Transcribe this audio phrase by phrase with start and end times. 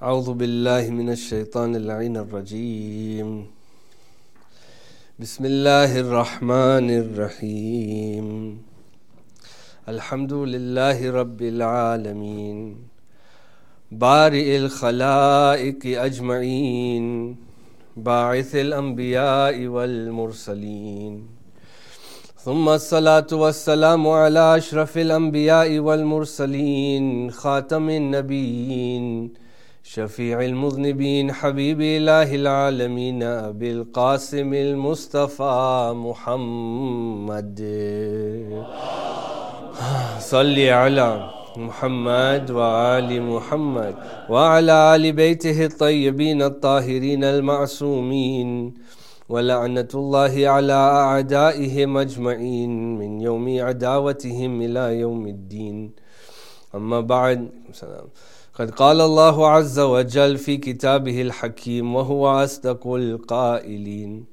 [0.00, 3.42] اعوذ باللہ من الشیطان اللعین الرجیم.
[5.20, 8.56] بسم اللہ الرحمن الرحیم.
[9.86, 12.74] الحمد للہ رب العالمین.
[13.98, 17.32] بار الخلائق اجمعین.
[18.02, 21.26] باعث الانبیاء والمرسلین.
[22.44, 27.30] ثم الصلاة والسلام على اشرف الانبیاء والمرسلین.
[27.30, 29.28] خاتم النبیین.
[29.82, 37.60] شفيع المذنبين حبيب إله العالمين أبي القاسم المصطفى محمد.
[40.18, 43.94] صل على محمد وآل محمد
[44.28, 48.74] وعلى آل بيته الطيبين الطاهرين المعصومين.
[49.28, 55.92] ولعنة الله على أعدائهم أجمعين من يوم عداوتهم إلى يوم الدين.
[56.74, 57.48] أما بعد
[58.58, 64.24] قد قال الله عز وجل في كتابه الحكيم وهو أصدق القائلين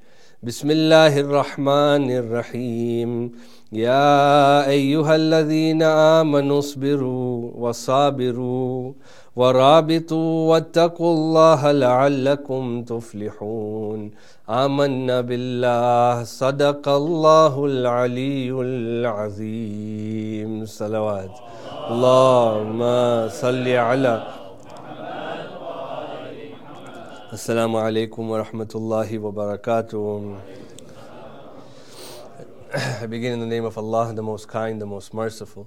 [0.43, 3.31] بسم الله الرحمن الرحيم
[3.71, 8.93] يا أيها الذين آمنوا اصبروا وصابروا
[9.35, 14.11] ورابطوا واتقوا الله لعلكم تفلحون۔
[14.49, 21.34] آمنا بالله صدق الله العلي العظيم صلوات
[21.90, 22.80] اللهم
[23.28, 24.14] صل على
[27.32, 30.36] السلام عليكم ورحمة الله وبركاته
[33.02, 35.66] I begin in the name of Allah, the most kind, the most merciful.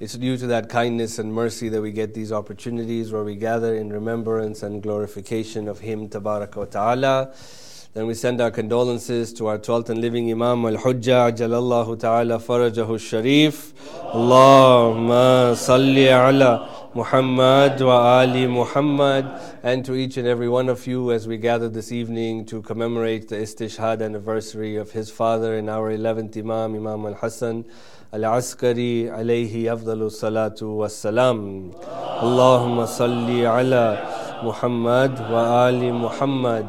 [0.00, 3.74] It's due to that kindness and mercy that we get these opportunities where we gather
[3.74, 7.34] in remembrance and glorification of Him, Tabaraka wa Ta'ala.
[7.94, 12.40] Then we send our condolences to our 12th and living Imam Al Hujjah, Jalallahu Ta'ala
[12.40, 13.72] Farajahu Sharif.
[14.12, 19.26] Allahumma salli ala Muhammad wa Ali Muhammad.
[19.62, 23.28] And to each and every one of you as we gather this evening to commemorate
[23.28, 27.64] the Istishhad anniversary of his father and our 11th Imam, Imam Al Hassan.
[28.14, 31.70] العسكري عليه أفضل الصلاة والسلام
[32.22, 33.98] اللهم صل على
[34.42, 36.66] محمد وآل محمد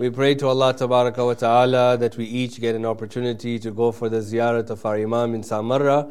[0.00, 3.92] we pray to Allah Tabaraka wa Ta'ala that we each get an opportunity to go
[3.92, 6.10] for the ziyarat of our Imam in Samarra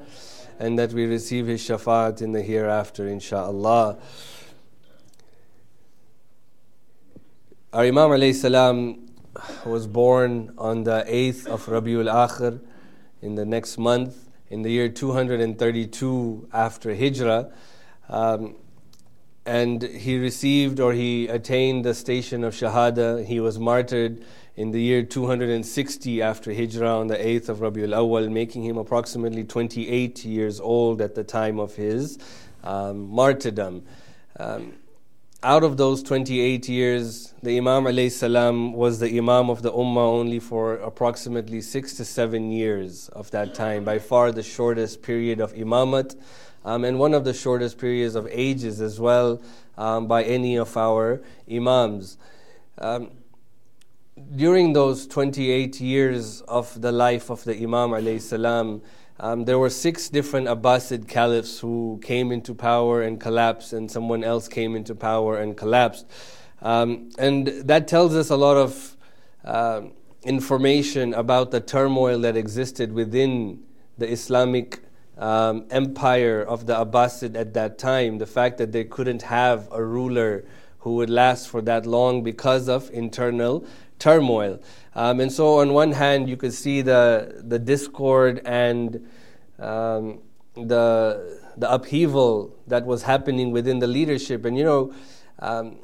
[0.59, 3.99] and that we receive his shafaat in the hereafter, inshaAllah.
[7.73, 9.09] Our Imam alayhi salam
[9.65, 12.61] was born on the 8th of Rabiul Akhir
[13.23, 17.51] in the next month in the year 232 after Hijrah.
[18.07, 18.55] Um,
[19.45, 23.25] and he received or he attained the station of Shahada.
[23.25, 24.23] He was martyred
[24.55, 29.43] in the year 260 after Hijrah on the 8th of Rabiul Awal, making him approximately
[29.43, 32.19] 28 years old at the time of his
[32.63, 33.85] um, martyrdom.
[34.37, 34.73] Um,
[35.41, 40.19] out of those 28 years, the Imam alayhi salam was the Imam of the Ummah
[40.19, 45.39] only for approximately six to seven years of that time, by far the shortest period
[45.39, 46.17] of Imamat,
[46.69, 49.41] um, and one of the shortest periods of ages as well
[49.75, 51.19] um, by any of our
[51.51, 52.19] Imams.
[52.77, 53.09] Um,
[54.35, 58.83] during those 28 years of the life of the Imam salam,
[59.19, 64.23] um, there were six different Abbasid caliphs who came into power and collapsed, and someone
[64.23, 66.05] else came into power and collapsed.
[66.61, 68.95] Um, and that tells us a lot of
[69.43, 69.81] uh,
[70.21, 73.63] information about the turmoil that existed within
[73.97, 74.83] the Islamic
[75.19, 78.17] um, empire of the Abbasid at that time.
[78.17, 80.45] The fact that they couldn't have a ruler
[80.79, 83.65] who would last for that long because of internal
[83.99, 84.61] turmoil.
[84.95, 89.07] Um, and so, on one hand, you could see the, the discord and
[89.59, 90.19] um,
[90.55, 94.45] the, the upheaval that was happening within the leadership.
[94.45, 94.93] And you know,
[95.39, 95.79] um,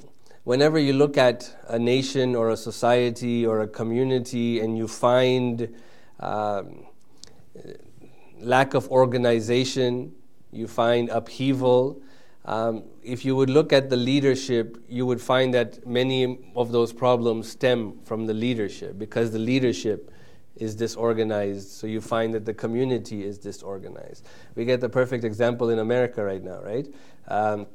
[0.46, 5.76] whenever you look at a nation or a society or a community and you find
[6.22, 6.86] um,
[8.40, 10.14] lack of organization,
[10.52, 12.02] you find upheaval,
[12.46, 16.94] um, if you would look at the leadership, you would find that many of those
[16.94, 20.12] problems stem from the leadership because the leadership
[20.56, 21.70] is disorganized.
[21.70, 24.28] So you find that the community is disorganized.
[24.56, 26.88] We get the perfect example in America right now, right?
[27.28, 27.66] Um,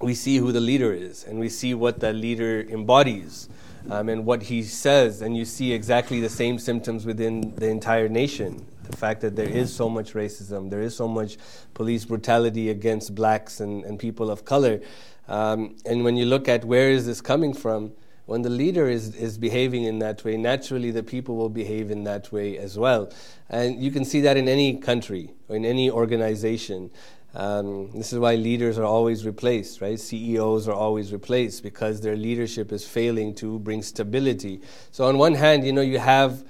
[0.00, 3.48] we see who the leader is and we see what that leader embodies
[3.88, 8.08] um, and what he says, and you see exactly the same symptoms within the entire
[8.08, 11.36] nation the fact that there is so much racism, there is so much
[11.74, 14.80] police brutality against blacks and, and people of color.
[15.28, 17.92] Um, and when you look at where is this coming from,
[18.26, 22.04] when the leader is, is behaving in that way, naturally the people will behave in
[22.04, 23.12] that way as well.
[23.48, 26.90] And you can see that in any country or in any organization.
[27.34, 30.00] Um, this is why leaders are always replaced, right?
[30.00, 34.62] CEOs are always replaced because their leadership is failing to bring stability.
[34.90, 36.44] So, on one hand, you know, you have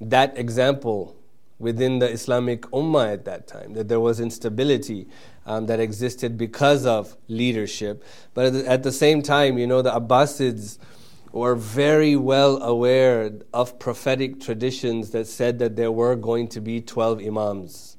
[0.00, 1.16] that example
[1.58, 5.06] within the Islamic Ummah at that time, that there was instability
[5.46, 8.04] um, that existed because of leadership.
[8.34, 10.78] But at the, at the same time, you know, the Abbasids
[11.32, 16.80] were very well aware of prophetic traditions that said that there were going to be
[16.80, 17.96] 12 Imams,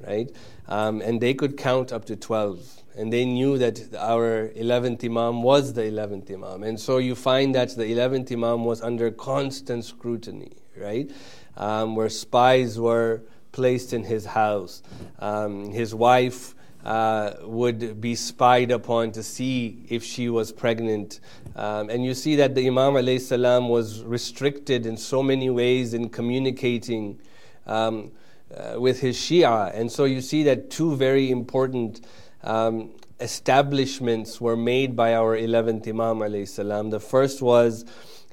[0.00, 0.30] right?
[0.66, 2.82] Um, and they could count up to 12.
[2.96, 6.62] And they knew that our 11th Imam was the 11th Imam.
[6.62, 11.10] And so you find that the 11th Imam was under constant scrutiny, right?
[11.56, 13.22] Um, where spies were
[13.52, 14.82] placed in his house.
[15.18, 16.54] Um, his wife
[16.84, 21.20] uh, would be spied upon to see if she was pregnant.
[21.54, 26.08] Um, and you see that the Imam salam was restricted in so many ways in
[26.08, 27.20] communicating
[27.66, 28.10] um,
[28.54, 29.74] uh, with his Shia.
[29.78, 32.00] And so you see that two very important
[32.42, 32.90] um,
[33.20, 36.90] establishments were made by our 11th Imam salam.
[36.90, 37.84] The first was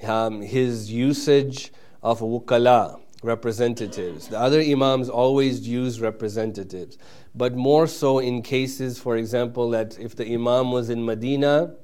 [0.04, 1.72] um, his usage
[2.02, 4.30] of wukala, representatives.
[4.30, 6.98] The other Imams always use representatives
[7.36, 11.76] but more so in cases, for example, that if the Imam was in Medina,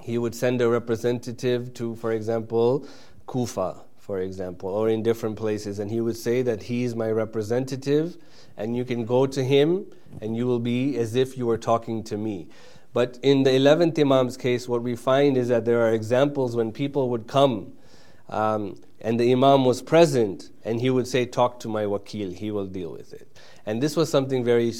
[0.00, 2.86] he would send a representative to, for example,
[3.26, 7.10] Kufa, for example, or in different places, and he would say that he is my
[7.10, 8.16] representative,
[8.56, 9.86] and you can go to him,
[10.20, 12.48] and you will be as if you were talking to me.
[12.92, 16.72] But in the 11th Imam's case, what we find is that there are examples when
[16.72, 17.74] people would come
[18.28, 22.50] um, and the Imam was present, and he would say, Talk to my wakil, he
[22.50, 23.38] will deal with it.
[23.66, 24.72] And this was something very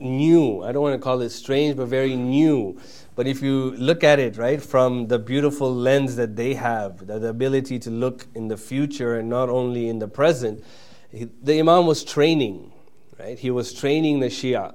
[0.00, 0.62] new.
[0.62, 2.80] I don't want to call it strange, but very new.
[3.14, 7.18] But if you look at it, right, from the beautiful lens that they have, the,
[7.18, 10.64] the ability to look in the future and not only in the present,
[11.10, 12.72] he, the Imam was training,
[13.18, 13.38] right?
[13.38, 14.74] He was training the Shia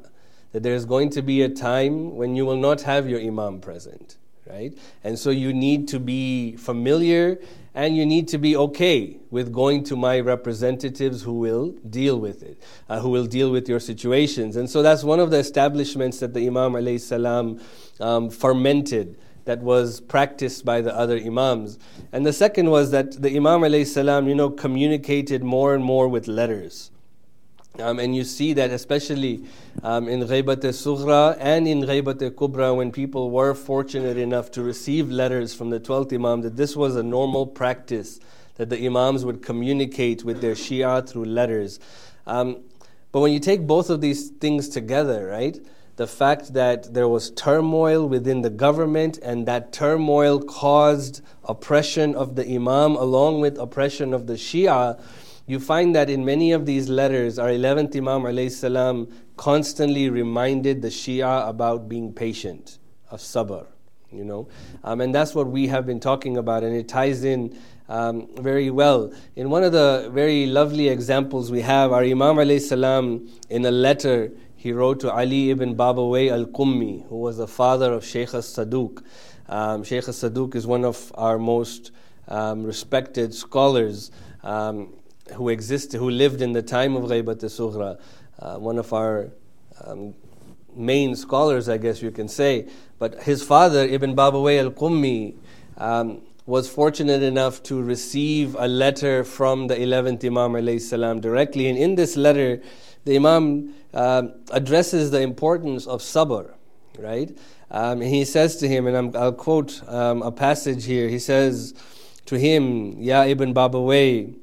[0.52, 4.18] that there's going to be a time when you will not have your Imam present,
[4.50, 4.76] right?
[5.04, 7.40] And so you need to be familiar
[7.76, 12.44] and you need to be okay with going to my representatives who will deal with
[12.44, 14.56] it, uh, who will deal with your situations.
[14.56, 17.60] And so that's one of the establishments that the Imam alayhi salam
[18.00, 21.80] um, fermented that was practiced by the other imams.
[22.12, 26.08] And the second was that the Imam alayhi salam, you know, communicated more and more
[26.08, 26.92] with letters.
[27.78, 29.46] Um, and you see that especially
[29.84, 35.54] um, in al-Sughra and in Ghaibat al-Kubra when people were fortunate enough to receive letters
[35.54, 38.20] from the 12th Imam, that this was a normal practice,
[38.56, 41.80] that the Imams would communicate with their Shia through letters.
[42.28, 42.58] Um,
[43.12, 45.58] but when you take both of these things together, right,
[45.96, 52.36] the fact that there was turmoil within the government and that turmoil caused oppression of
[52.36, 54.98] the Imam along with oppression of the Shia,
[55.50, 60.90] you find that in many of these letters, our 11th Imam salam constantly reminded the
[60.90, 62.78] Shia about being patient,
[63.10, 63.66] of sabr,
[64.12, 64.48] you know.
[64.84, 67.58] Um, and that's what we have been talking about, and it ties in
[67.88, 69.12] um, very well.
[69.36, 74.32] In one of the very lovely examples we have, our Imam salam in a letter
[74.56, 78.46] he wrote to Ali ibn Babawayh al Qummi, who was the father of Sheikh as
[78.46, 79.02] Saduq.
[79.48, 81.92] Um, Sheikh as Saduq is one of our most
[82.28, 84.12] um, respected scholars.
[84.44, 84.99] Um,
[85.36, 88.00] who existed, who lived in the time of Ghaibat al-Sughra,
[88.40, 89.30] uh, one of our
[89.86, 90.14] um,
[90.76, 92.68] main scholars, I guess you can say.
[92.98, 95.36] But his father, Ibn Babawayh al-Qummi,
[95.78, 101.68] um, was fortunate enough to receive a letter from the 11th Imam salam directly.
[101.68, 102.62] And in this letter,
[103.06, 106.52] the Imam uh, addresses the importance of sabr,
[106.98, 107.38] right?
[107.72, 111.08] Um, he says to him, and i will quote um, a passage here.
[111.08, 111.76] He says
[112.26, 114.36] to him, Ya Ibn Babawayh,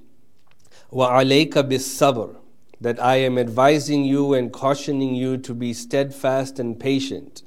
[0.91, 2.35] وَعَلَيْكَ بِالصَّبْرِ
[2.81, 7.43] That I am advising you and cautioning you to be steadfast and patient.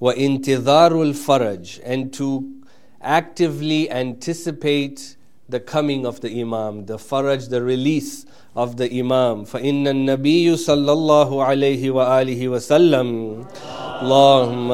[0.00, 2.62] وَإِنْتِظَارُ الْفَرَجِ And to
[3.02, 5.16] actively anticipate
[5.48, 8.26] the coming of the Imam, the faraj, the release
[8.56, 9.44] of the Imam.
[9.44, 13.44] فإن النبي صلى الله عليه وآله وسلم
[14.02, 14.70] اللهم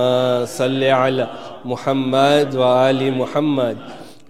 [0.46, 1.30] صل على
[1.64, 3.78] محمد وآل محمد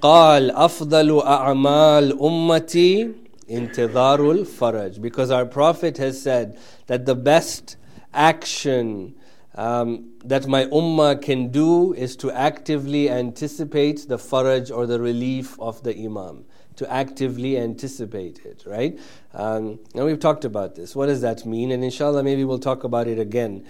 [0.03, 3.09] قال أفضل أعمال أمتي
[3.50, 5.02] intidharul faraj.
[5.02, 7.78] Because our prophet has said that the best
[8.14, 9.16] action
[9.56, 15.60] um, that my ummah can do is to actively anticipate the faraj or the relief
[15.60, 16.46] of the imam.
[16.76, 19.00] To actively anticipate it right?
[19.34, 20.96] Um, and we've talked about this.
[20.96, 21.72] What does that mean?
[21.72, 23.66] And inshallah maybe we'll talk about it again.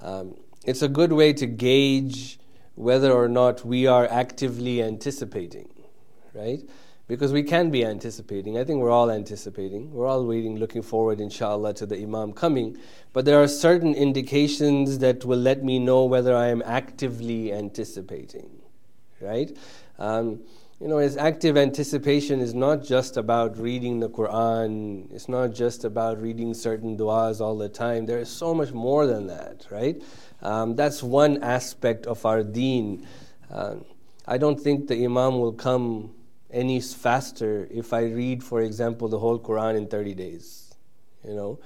[0.00, 2.38] Um, it's a good way to gauge
[2.76, 5.68] whether or not we are actively anticipating
[6.34, 6.62] right
[7.08, 8.56] because we can be anticipating.
[8.56, 9.92] I think we're all anticipating.
[9.92, 12.78] We're all waiting, looking forward, inshallah, to the Imam coming.
[13.12, 18.62] But there are certain indications that will let me know whether I am actively anticipating,
[19.20, 19.56] right?
[19.98, 20.40] Um,
[20.80, 25.84] you know, his active anticipation is not just about reading the Quran, it's not just
[25.84, 28.06] about reading certain du'as all the time.
[28.06, 30.02] There is so much more than that, right?
[30.40, 33.06] Um, that's one aspect of our deen.
[33.48, 33.76] Uh,
[34.26, 36.14] I don't think the Imam will come
[36.52, 40.74] any faster if I read, for example, the whole Quran in 30 days.
[41.26, 41.58] You know,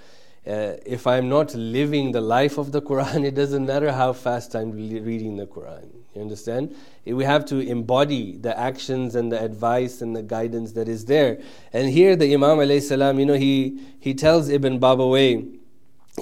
[0.46, 4.54] uh, if I'm not living the life of the Quran, it doesn't matter how fast
[4.54, 5.88] I'm reading the Quran.
[6.14, 6.74] You understand?
[7.06, 11.04] Eh, we have to embody the actions and the advice and the guidance that is
[11.04, 11.40] there.
[11.72, 15.58] And here, the Imam alayhi salam, you know, he he tells Ibn Babawayh,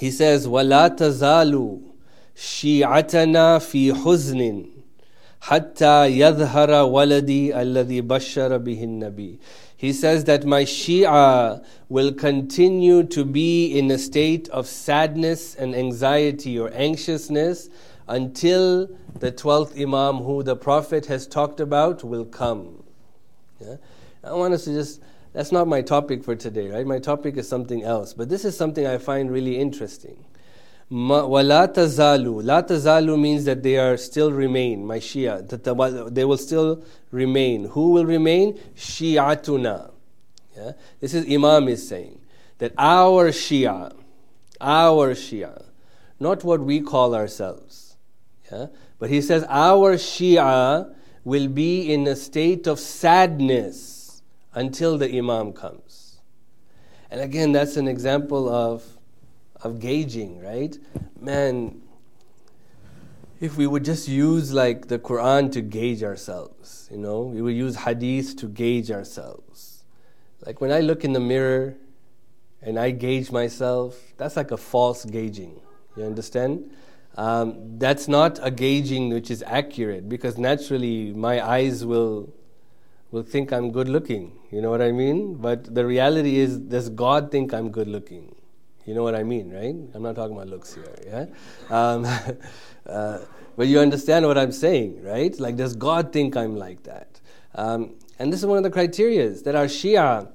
[0.00, 1.82] he says, "Wala tazalu
[2.34, 4.73] shi'atana fi huznin."
[5.44, 9.38] Hatta yadhara waladi alladhi bashara bihin nabi.
[9.76, 15.74] He says that my Shia will continue to be in a state of sadness and
[15.74, 17.68] anxiety or anxiousness
[18.08, 18.86] until
[19.18, 22.82] the 12th Imam, who the Prophet has talked about, will come.
[23.60, 23.76] Yeah?
[24.22, 25.02] I want us to just,
[25.34, 26.86] that's not my topic for today, right?
[26.86, 30.24] My topic is something else, but this is something I find really interesting.
[30.90, 32.42] Walatazalu.
[32.42, 35.48] Latazalu means that they are still remain, my Shia.
[35.48, 35.64] That
[36.14, 37.66] they will still remain.
[37.66, 38.58] Who will remain?
[38.76, 39.90] Shi'atuna.
[40.56, 40.72] Yeah?
[41.00, 42.20] This is Imam is saying
[42.58, 43.94] that our Shia,
[44.60, 45.64] our Shia,
[46.20, 47.96] not what we call ourselves.
[48.52, 48.66] Yeah?
[48.98, 54.22] But he says our Shia will be in a state of sadness
[54.52, 56.20] until the Imam comes.
[57.10, 58.93] And again, that's an example of
[59.64, 60.76] of gauging, right?
[61.20, 61.80] Man,
[63.40, 67.54] if we would just use like the Quran to gauge ourselves, you know, we would
[67.54, 69.84] use hadith to gauge ourselves.
[70.46, 71.76] Like when I look in the mirror
[72.62, 75.60] and I gauge myself, that's like a false gauging.
[75.96, 76.70] You understand?
[77.16, 82.32] Um, that's not a gauging which is accurate because naturally my eyes will
[83.12, 84.32] will think I'm good looking.
[84.50, 85.36] You know what I mean?
[85.36, 88.33] But the reality is, does God think I'm good looking?
[88.86, 89.74] You know what I mean, right?
[89.94, 91.26] I'm not talking about looks here, yeah?
[91.74, 92.04] Um,
[92.86, 93.18] uh,
[93.56, 95.38] but you understand what I'm saying, right?
[95.38, 97.20] Like, does God think I'm like that?
[97.54, 100.28] Um, and this is one of the criterias that our Shia,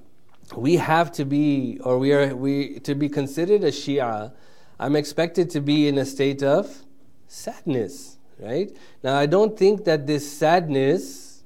[0.55, 4.33] we have to be, or we are, we, to be considered a Shia,
[4.79, 6.83] I'm expected to be in a state of
[7.27, 8.75] sadness, right?
[9.03, 11.43] Now, I don't think that this sadness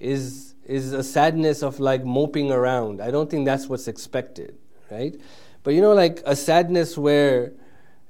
[0.00, 3.00] is, is a sadness of like moping around.
[3.00, 4.56] I don't think that's what's expected,
[4.90, 5.14] right?
[5.64, 7.52] But you know, like a sadness where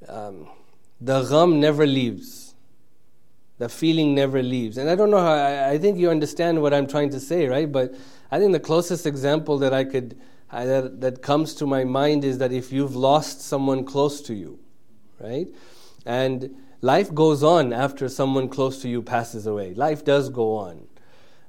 [0.09, 0.49] um,
[1.01, 2.55] the gham never leaves,
[3.59, 4.77] the feeling never leaves.
[4.77, 7.47] And I don't know how, I, I think you understand what I'm trying to say,
[7.47, 7.71] right?
[7.71, 7.95] But
[8.31, 10.21] I think the closest example that I could
[10.51, 14.59] that, that comes to my mind is that if you've lost someone close to you,
[15.19, 15.49] right?
[16.07, 19.75] And life goes on after someone close to you passes away.
[19.75, 20.87] Life does go on.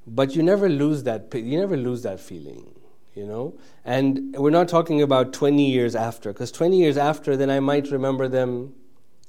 [0.07, 2.74] But you never lose that you never lose that feeling,
[3.15, 3.57] you know?
[3.83, 7.89] And we're not talking about 20 years after because 20 years after then I might
[7.91, 8.73] remember them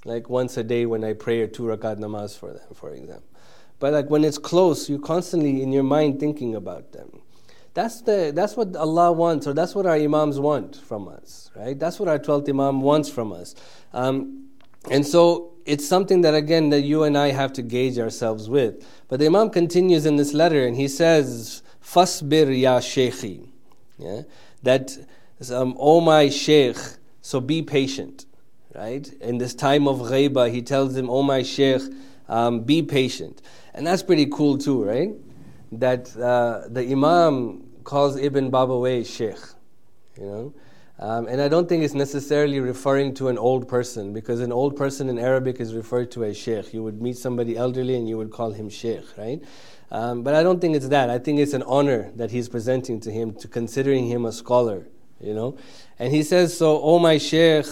[0.05, 3.25] like once a day when I pray a two rakat namaz for them, for example.
[3.79, 7.21] But like when it's close, you're constantly in your mind thinking about them.
[7.75, 11.79] That's, the, that's what Allah wants, or that's what our Imams want from us, right?
[11.79, 13.55] That's what our 12th Imam wants from us.
[13.93, 14.49] Um,
[14.91, 18.87] and so it's something that, again, that you and I have to gauge ourselves with.
[19.09, 23.47] But the Imam continues in this letter and he says, Fasbir ya Shaykhi.
[23.99, 24.23] Yeah?
[24.63, 24.97] That,
[25.53, 26.77] um, oh my Shaykh,
[27.23, 28.27] so be patient,
[28.75, 29.07] right?
[29.21, 31.83] In this time of ghaiba, he tells him, oh my Shaykh,
[32.29, 33.43] um, be patient.
[33.75, 35.11] And that's pretty cool too, right?
[35.73, 39.39] That uh, the Imam calls Ibn Babawayh Sheikh,
[40.19, 40.55] you know.
[40.99, 44.77] Um, and I don't think it's necessarily referring to an old person because an old
[44.77, 46.73] person in Arabic is referred to as Sheikh.
[46.73, 49.43] You would meet somebody elderly and you would call him Sheikh, right?
[49.92, 51.10] Um, but I don't think it's that.
[51.10, 54.88] I think it's an honor that he's presenting to him, to considering him a scholar,
[55.20, 55.58] you know.
[56.00, 57.66] And he says, So, oh my Sheikh,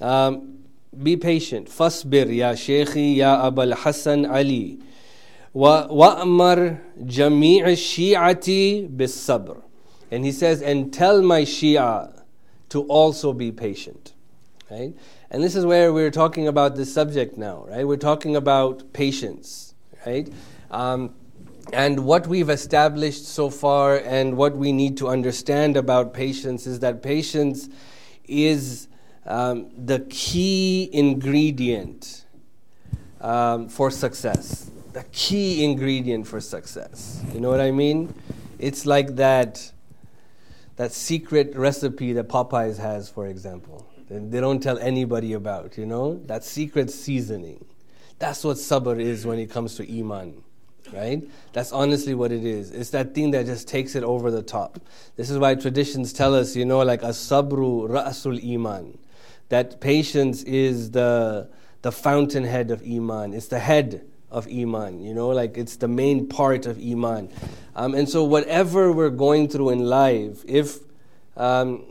[0.00, 0.58] um,
[1.02, 1.68] be patient.
[1.68, 4.78] Fasbir ya Sheikhi ya Abul Hassan Ali.
[5.54, 9.62] وَأْمَرْ جَمِيعَ الشِّيعَةِ بِالصَّبْرِ
[10.10, 12.22] And he says, and tell my Shia
[12.68, 14.12] to also be patient.
[14.70, 14.94] Right?
[15.30, 17.86] And this is where we're talking about this subject now, right?
[17.86, 19.74] We're talking about patience,
[20.06, 20.30] right?
[20.70, 21.14] Um,
[21.71, 26.79] and what we've established so far and what we need to understand about patience is
[26.79, 27.69] that patience
[28.25, 28.87] is
[29.25, 32.25] um, the key ingredient
[33.21, 37.21] um, for success the key ingredient for success.
[37.33, 38.13] You know what I mean?
[38.59, 39.71] It's like that
[40.75, 43.87] that secret recipe that Popeyes has, for example.
[44.09, 46.19] They don't tell anybody about, you know?
[46.25, 47.65] That secret seasoning.
[48.19, 50.43] That's what sabr is when it comes to iman,
[50.91, 51.23] right?
[51.53, 52.71] That's honestly what it is.
[52.71, 54.79] It's that thing that just takes it over the top.
[55.15, 58.97] This is why traditions tell us, you know, like a sabru ra'sul iman.
[59.49, 61.49] That patience is the
[61.83, 63.33] the fountainhead of iman.
[63.33, 65.01] It's the head of iman.
[65.01, 67.29] You know, like it's the main part of iman.
[67.75, 70.79] Um, and so, whatever we're going through in life, if
[71.37, 71.83] um,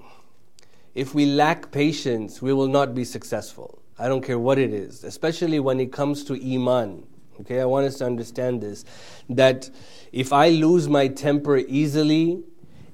[0.95, 3.79] if we lack patience, we will not be successful.
[3.99, 7.05] I don't care what it is, especially when it comes to iman.
[7.43, 8.85] Okay, I want us to understand this
[9.29, 9.69] that
[10.13, 12.45] if I lose my temper easily,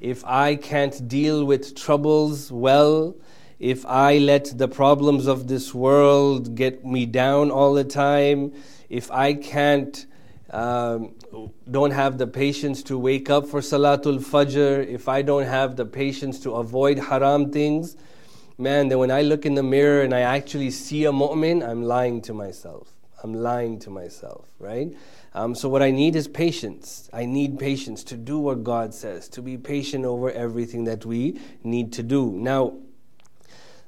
[0.01, 3.15] if I can't deal with troubles well,
[3.59, 8.55] if I let the problems of this world get me down all the time,
[8.89, 10.07] if I can't,
[10.49, 11.15] um,
[11.71, 15.85] don't have the patience to wake up for Salatul Fajr, if I don't have the
[15.85, 17.97] patience to avoid haram things,
[18.57, 21.83] man, then when I look in the mirror and I actually see a mu'min, I'm
[21.83, 22.98] lying to myself.
[23.23, 24.95] I'm lying to myself, right?
[25.35, 27.11] Um, so, what I need is patience.
[27.13, 31.41] I need patience to do what God says, to be patient over everything that we
[31.65, 32.33] need to do.
[32.33, 32.75] Now,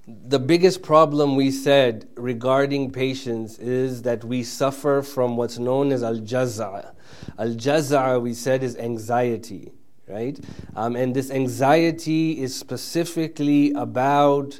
[0.07, 6.03] the biggest problem we said regarding patience is that we suffer from what's known as
[6.03, 6.95] al jaza.
[7.39, 9.73] Al jaza, we said, is anxiety,
[10.09, 10.39] right?
[10.75, 14.59] Um, and this anxiety is specifically about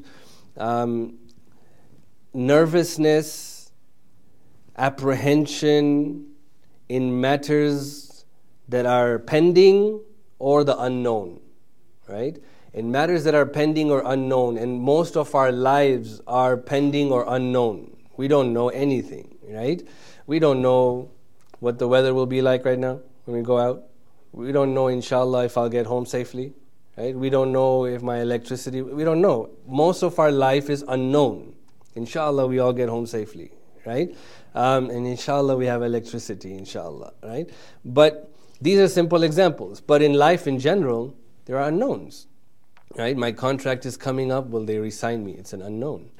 [0.57, 1.19] um,
[2.33, 3.50] nervousness,
[4.81, 6.27] apprehension
[6.89, 8.25] in matters
[8.69, 10.01] that are pending
[10.39, 11.41] or the unknown,
[12.09, 12.39] right?
[12.73, 17.25] in matters that are pending or unknown, and most of our lives are pending or
[17.29, 17.97] unknown.
[18.17, 19.83] We don't know anything, right?
[20.27, 21.11] We don't know
[21.59, 23.85] what the weather will be like right now when we go out.
[24.33, 26.53] We don't know, inshallah, if I'll get home safely,
[26.97, 27.15] right?
[27.15, 29.51] We don't know if my electricity, we don't know.
[29.67, 31.55] Most of our life is unknown.
[31.97, 33.51] Inshallah, we all get home safely,
[33.85, 34.17] right?
[34.55, 37.49] Um, and inshallah, we have electricity, inshallah, right?
[37.85, 39.81] But these are simple examples.
[39.81, 41.15] But in life in general,
[41.47, 42.27] there are unknowns.
[42.97, 43.17] Right?
[43.17, 44.49] My contract is coming up.
[44.49, 45.33] Will they resign me?
[45.33, 46.11] It's an unknown.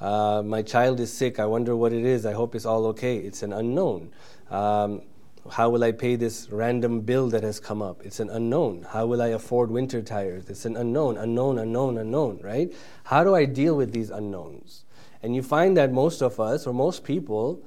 [0.00, 1.38] Uh, my child is sick.
[1.40, 2.24] I wonder what it is.
[2.26, 3.18] I hope it's all okay.
[3.18, 4.12] It's an unknown.
[4.50, 5.02] Um,
[5.50, 8.02] how will I pay this random bill that has come up?
[8.04, 8.86] It's an unknown.
[8.88, 10.48] How will I afford winter tires?
[10.48, 12.72] It's an unknown, unknown, unknown, unknown, right?
[13.04, 14.84] How do I deal with these unknowns?
[15.22, 17.62] And you find that most of us, or most people,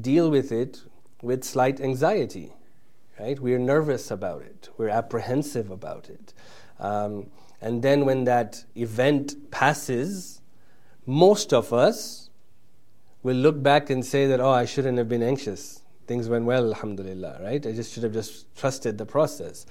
[0.00, 0.82] deal with it
[1.22, 2.52] with slight anxiety,
[3.18, 3.38] right?
[3.38, 6.34] We're nervous about it, we're apprehensive about it.
[6.78, 7.30] Um,
[7.60, 10.40] and then when that event passes,
[11.06, 12.30] most of us
[13.22, 15.82] will look back and say that, oh, I shouldn't have been anxious.
[16.06, 17.66] Things went well, alhamdulillah, right?
[17.66, 19.66] I just should have just trusted the process.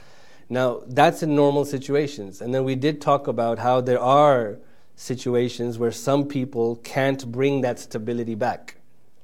[0.50, 2.42] Now, that's in normal situations.
[2.42, 4.60] And then we did talk about how there are
[4.98, 8.78] situations where some people can't bring that stability back,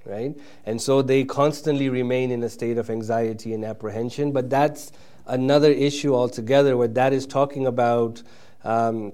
[0.05, 0.37] right?
[0.65, 4.31] And so they constantly remain in a state of anxiety and apprehension.
[4.31, 4.91] But that's
[5.25, 8.21] another issue altogether, where that is talking about
[8.63, 9.13] um,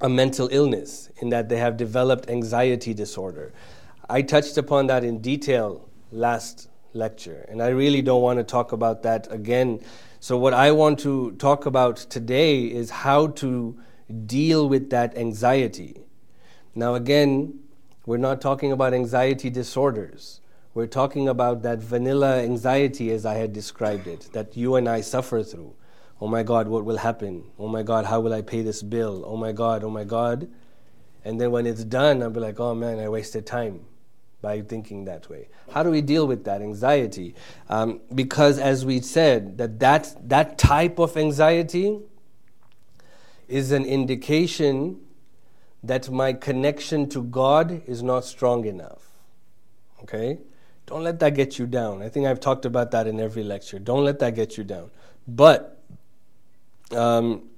[0.00, 3.52] a mental illness, in that they have developed anxiety disorder.
[4.08, 8.72] I touched upon that in detail last lecture, and I really don't want to talk
[8.72, 9.80] about that again.
[10.18, 13.78] So, what I want to talk about today is how to
[14.26, 15.96] deal with that anxiety.
[16.74, 17.60] Now, again,
[18.06, 20.40] we're not talking about anxiety disorders.
[20.72, 25.00] We're talking about that vanilla anxiety, as I had described it, that you and I
[25.00, 25.74] suffer through.
[26.20, 27.44] Oh my God, what will happen?
[27.58, 29.24] Oh my God, how will I pay this bill?
[29.26, 30.48] Oh my God, oh my God.
[31.24, 33.84] And then when it's done, I'll be like, oh man, I wasted time
[34.42, 35.48] by thinking that way.
[35.70, 37.34] How do we deal with that anxiety?
[37.68, 42.00] Um, because as we said, that, that that type of anxiety
[43.50, 45.00] is an indication
[45.82, 49.08] that my connection to God is not strong enough.
[50.02, 50.38] Okay?
[50.86, 52.02] Don't let that get you down.
[52.02, 53.78] I think I've talked about that in every lecture.
[53.78, 54.90] Don't let that get you down.
[55.26, 55.80] But
[56.90, 57.48] um,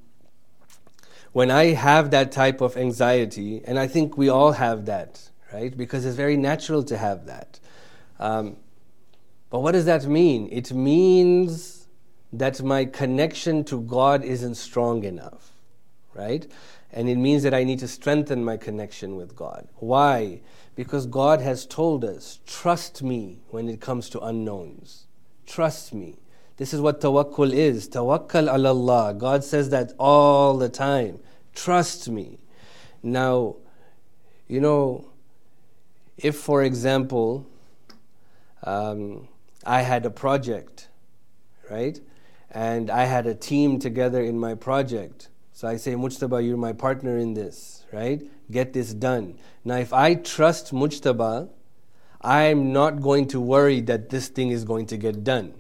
[1.33, 5.75] when I have that type of anxiety, and I think we all have that, right?
[5.75, 7.59] Because it's very natural to have that.
[8.19, 8.57] Um,
[9.51, 10.49] but what does that mean?
[10.53, 11.87] It means
[12.33, 15.52] that my connection to God isn't strong enough,
[16.15, 16.47] right?
[16.93, 19.69] And it means that I need to strengthen my connection with God.
[19.77, 20.41] Why?
[20.75, 25.07] Because God has told us, trust me when it comes to unknowns.
[25.47, 26.19] Trust me.
[26.57, 27.89] This is what tawakkul is.
[27.89, 29.15] Tawakkal ala Allah.
[29.15, 31.19] God says that all the time.
[31.55, 32.39] Trust me.
[33.03, 33.57] Now,
[34.49, 35.11] you know,
[36.17, 37.47] if for example,
[38.63, 39.29] um,
[39.65, 40.89] I had a project,
[41.71, 41.99] right?
[42.53, 45.29] and I had a team together in my project.
[45.63, 48.21] So I say, Mujtaba, you're my partner in this, right?
[48.51, 49.39] Get this done.
[49.65, 51.51] Now, if I trust Mujtaba,
[52.21, 55.55] I'm not going to worry that this thing is going to get done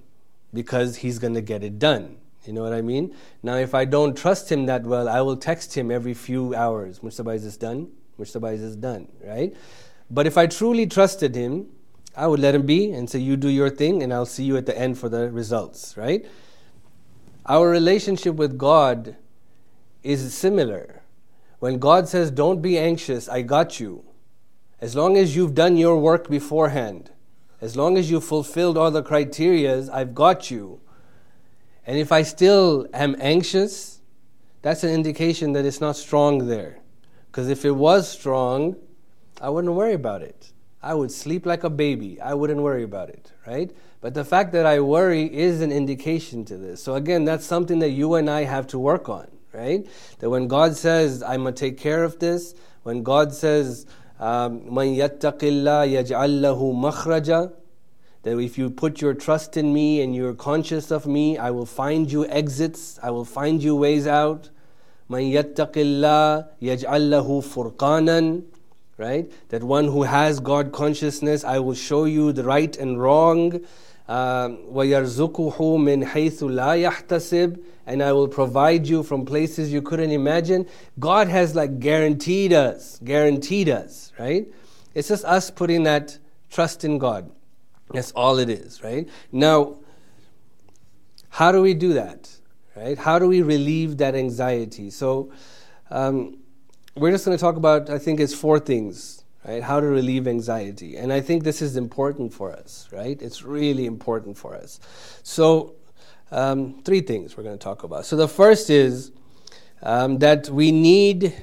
[0.52, 2.16] because he's going to get it done.
[2.44, 3.14] You know what I mean?
[3.44, 6.98] Now, if I don't trust him that well, I will text him every few hours.
[6.98, 7.92] Mujtaba, is this done?
[8.18, 9.06] Mujtaba, is this done?
[9.24, 9.54] Right?
[10.10, 11.68] But if I truly trusted him,
[12.16, 14.56] I would let him be and say, You do your thing, and I'll see you
[14.56, 16.26] at the end for the results, right?
[17.46, 19.16] Our relationship with God
[20.02, 21.02] is similar.
[21.58, 24.04] When God says, Don't be anxious, I got you.
[24.80, 27.10] As long as you've done your work beforehand,
[27.60, 30.80] as long as you've fulfilled all the criterias, I've got you.
[31.86, 34.00] And if I still am anxious,
[34.62, 36.80] that's an indication that it's not strong there.
[37.30, 38.76] Because if it was strong,
[39.40, 40.52] I wouldn't worry about it.
[40.82, 42.20] I would sleep like a baby.
[42.20, 43.70] I wouldn't worry about it, right?
[44.00, 46.82] But the fact that I worry is an indication to this.
[46.82, 49.85] So again, that's something that you and I have to work on, right?
[50.19, 53.85] That when God says, I'm going to take care of this, when God says,
[54.19, 57.53] um, مَن يَتَّقِ اللَّهَ يَجْعَلْ لَهُ مَخْرَجًا
[58.23, 61.65] that if you put your trust in me and you're conscious of me, I will
[61.65, 64.49] find you exits, I will find you ways out.
[65.09, 68.41] من يتق الله يجعل له فرقانا
[68.97, 73.61] right that one who has god consciousness i will show you the right and wrong
[74.07, 80.11] um, ويرزقه من حيث لا يحتسب and i will provide you from places you couldn't
[80.11, 80.65] imagine
[80.99, 84.47] god has like guaranteed us guaranteed us right
[84.93, 86.17] it's just us putting that
[86.49, 87.29] trust in god
[87.93, 89.07] that's all it is, right?
[89.31, 89.77] Now,
[91.29, 92.29] how do we do that,
[92.75, 92.97] right?
[92.97, 94.89] How do we relieve that anxiety?
[94.89, 95.31] So,
[95.89, 96.39] um,
[96.95, 99.63] we're just going to talk about, I think it's four things, right?
[99.63, 100.97] How to relieve anxiety.
[100.97, 103.19] And I think this is important for us, right?
[103.21, 104.79] It's really important for us.
[105.23, 105.75] So,
[106.31, 108.05] um, three things we're going to talk about.
[108.05, 109.11] So, the first is
[109.81, 111.33] um, that we need.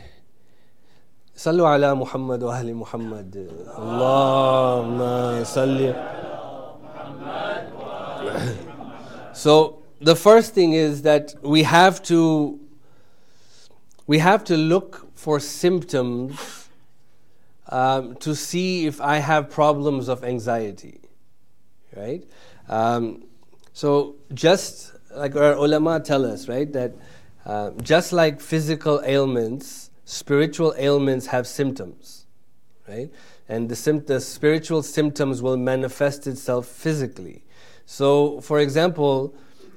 [1.37, 5.95] صلوا على محمد وأهل محمد اللهم صل
[9.33, 12.61] so the first thing is that we have to
[14.07, 16.58] we have to look for symptoms
[17.70, 21.00] um, to see if I have problems of anxiety,
[21.96, 22.24] right?
[22.68, 23.24] Um,
[23.74, 26.94] so just like our ulama tell us, right, that
[27.46, 32.26] uh, just like physical ailments, spiritual ailments have symptoms,
[32.88, 33.10] right?
[33.48, 37.44] And the, sim- the spiritual symptoms will manifest itself physically.
[37.86, 39.34] So, for example,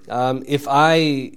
[0.09, 1.33] um, if I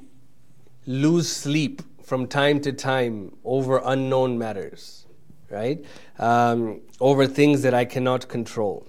[0.85, 5.04] lose sleep from time to time over unknown matters,
[5.49, 5.83] right?
[6.19, 8.87] Um, over things that I cannot control.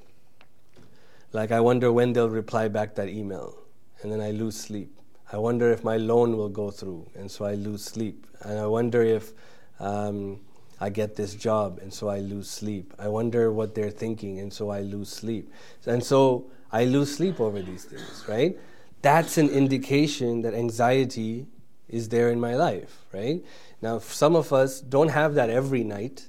[1.33, 3.57] Like, I wonder when they'll reply back that email,
[4.03, 4.93] and then I lose sleep.
[5.33, 8.27] I wonder if my loan will go through, and so I lose sleep.
[8.43, 9.33] And I wonder if
[9.81, 10.41] um,
[10.81, 12.95] I get this job, and so I lose sleep.
[12.99, 15.51] I wonder what they're thinking, and so I lose sleep.
[15.85, 18.57] And so I lose sleep over these things, right?
[19.03, 21.47] That's an indication that anxiety
[21.89, 23.45] is there in my life, right?
[23.83, 26.29] Now, some of us don't have that every night,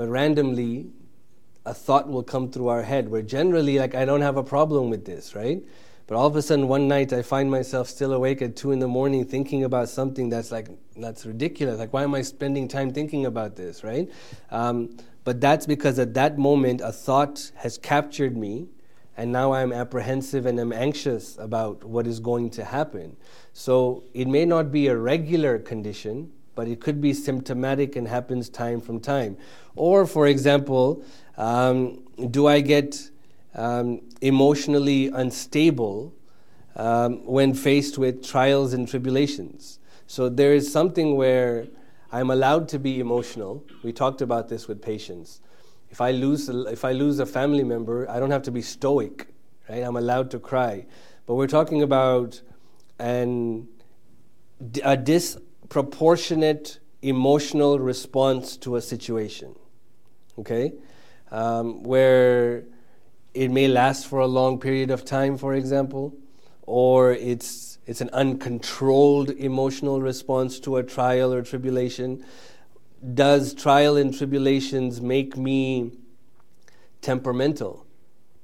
[0.00, 0.86] but randomly
[1.66, 4.88] a thought will come through our head where generally, like, I don't have a problem
[4.88, 5.62] with this, right?
[6.06, 8.78] But all of a sudden, one night, I find myself still awake at two in
[8.78, 11.78] the morning thinking about something that's like, that's ridiculous.
[11.78, 14.10] Like, why am I spending time thinking about this, right?
[14.50, 18.68] Um, but that's because at that moment, a thought has captured me
[19.18, 23.18] and now I'm apprehensive and I'm anxious about what is going to happen.
[23.52, 28.48] So it may not be a regular condition, but it could be symptomatic and happens
[28.48, 29.36] time from time.
[29.76, 31.02] Or, for example,
[31.36, 33.10] um, do I get
[33.54, 36.14] um, emotionally unstable
[36.76, 39.78] um, when faced with trials and tribulations?
[40.06, 41.68] So there is something where
[42.12, 43.64] I'm allowed to be emotional.
[43.82, 45.40] We talked about this with patience.
[45.90, 49.28] If I lose, if I lose a family member, I don't have to be stoic,
[49.68, 49.82] right?
[49.82, 50.86] I'm allowed to cry.
[51.26, 52.40] But we're talking about
[52.98, 53.68] an,
[54.82, 54.96] a
[55.70, 59.54] disproportionate emotional response to a situation,
[60.36, 60.72] okay?
[61.30, 62.64] Um, where
[63.34, 66.12] it may last for a long period of time, for example,
[66.62, 72.24] or it's, it's an uncontrolled emotional response to a trial or tribulation
[73.14, 75.92] does trial and tribulations make me
[77.00, 77.86] temperamental,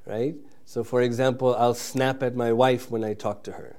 [0.06, 0.36] right?
[0.64, 3.76] So, for example, I'll snap at my wife when I talk to her.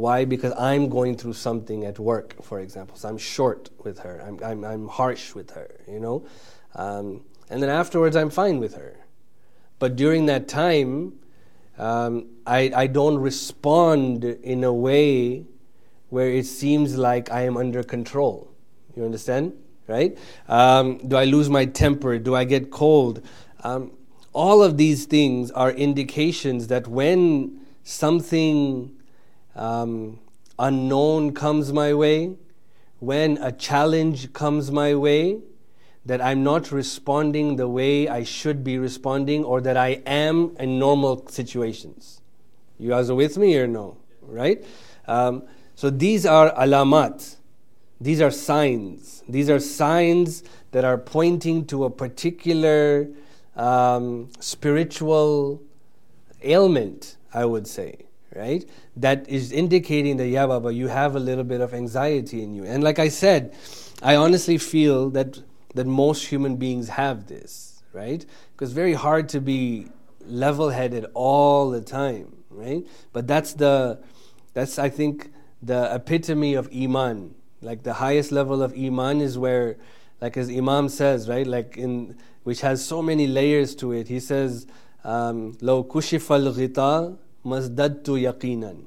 [0.00, 0.24] Why?
[0.24, 2.96] Because I'm going through something at work, for example.
[2.96, 4.22] So I'm short with her.
[4.26, 6.26] I'm, I'm, I'm harsh with her, you know?
[6.74, 8.96] Um, and then afterwards, I'm fine with her.
[9.78, 11.18] But during that time,
[11.78, 15.46] um, I, I don't respond in a way
[16.08, 18.52] where it seems like I am under control.
[18.96, 19.52] You understand?
[19.86, 20.16] Right?
[20.48, 22.18] Um, do I lose my temper?
[22.18, 23.22] Do I get cold?
[23.64, 23.92] Um,
[24.32, 28.96] all of these things are indications that when something
[29.60, 30.18] um,
[30.58, 32.34] unknown comes my way,
[32.98, 35.38] when a challenge comes my way,
[36.06, 40.78] that I'm not responding the way I should be responding or that I am in
[40.78, 42.22] normal situations.
[42.78, 43.98] You guys are with me or no?
[44.22, 44.64] Right?
[45.06, 45.44] Um,
[45.74, 47.36] so these are alamat.
[48.00, 49.22] These are signs.
[49.28, 53.08] These are signs that are pointing to a particular
[53.56, 55.62] um, spiritual
[56.42, 58.68] ailment, I would say, right?
[58.96, 62.64] That is indicating that, yeah, Baba, you have a little bit of anxiety in you.
[62.64, 63.54] And like I said,
[64.02, 65.40] I honestly feel that
[65.74, 68.26] that most human beings have this, right?
[68.52, 69.86] Because very hard to be
[70.26, 72.84] level-headed all the time, right?
[73.12, 74.00] But that's the
[74.52, 75.30] that's I think
[75.62, 77.34] the epitome of iman.
[77.62, 79.76] Like the highest level of iman is where
[80.20, 81.46] like as Imam says, right?
[81.46, 84.08] Like in which has so many layers to it.
[84.08, 84.66] He says,
[85.04, 88.84] um, "Lo kushifal ghita mazdadtu yaqinan."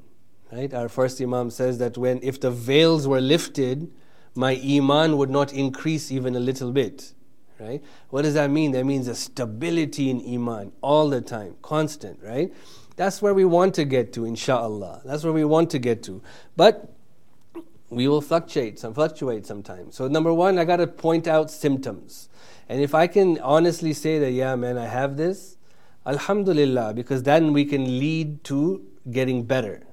[0.52, 0.72] Right?
[0.72, 3.90] Our first Imam says that when if the veils were lifted,
[4.34, 7.12] my iman would not increase even a little bit.
[7.58, 7.82] Right?
[8.10, 8.72] What does that mean?
[8.72, 12.52] That means a stability in iman all the time, constant, right?
[12.96, 15.02] That's where we want to get to, inshaAllah.
[15.04, 16.22] That's where we want to get to.
[16.56, 16.92] But
[17.90, 19.94] we will fluctuate, some fluctuate sometimes.
[19.96, 22.28] So number one, I gotta point out symptoms.
[22.68, 25.56] And if I can honestly say that, yeah, man, I have this,
[26.06, 29.86] Alhamdulillah, because then we can lead to getting better.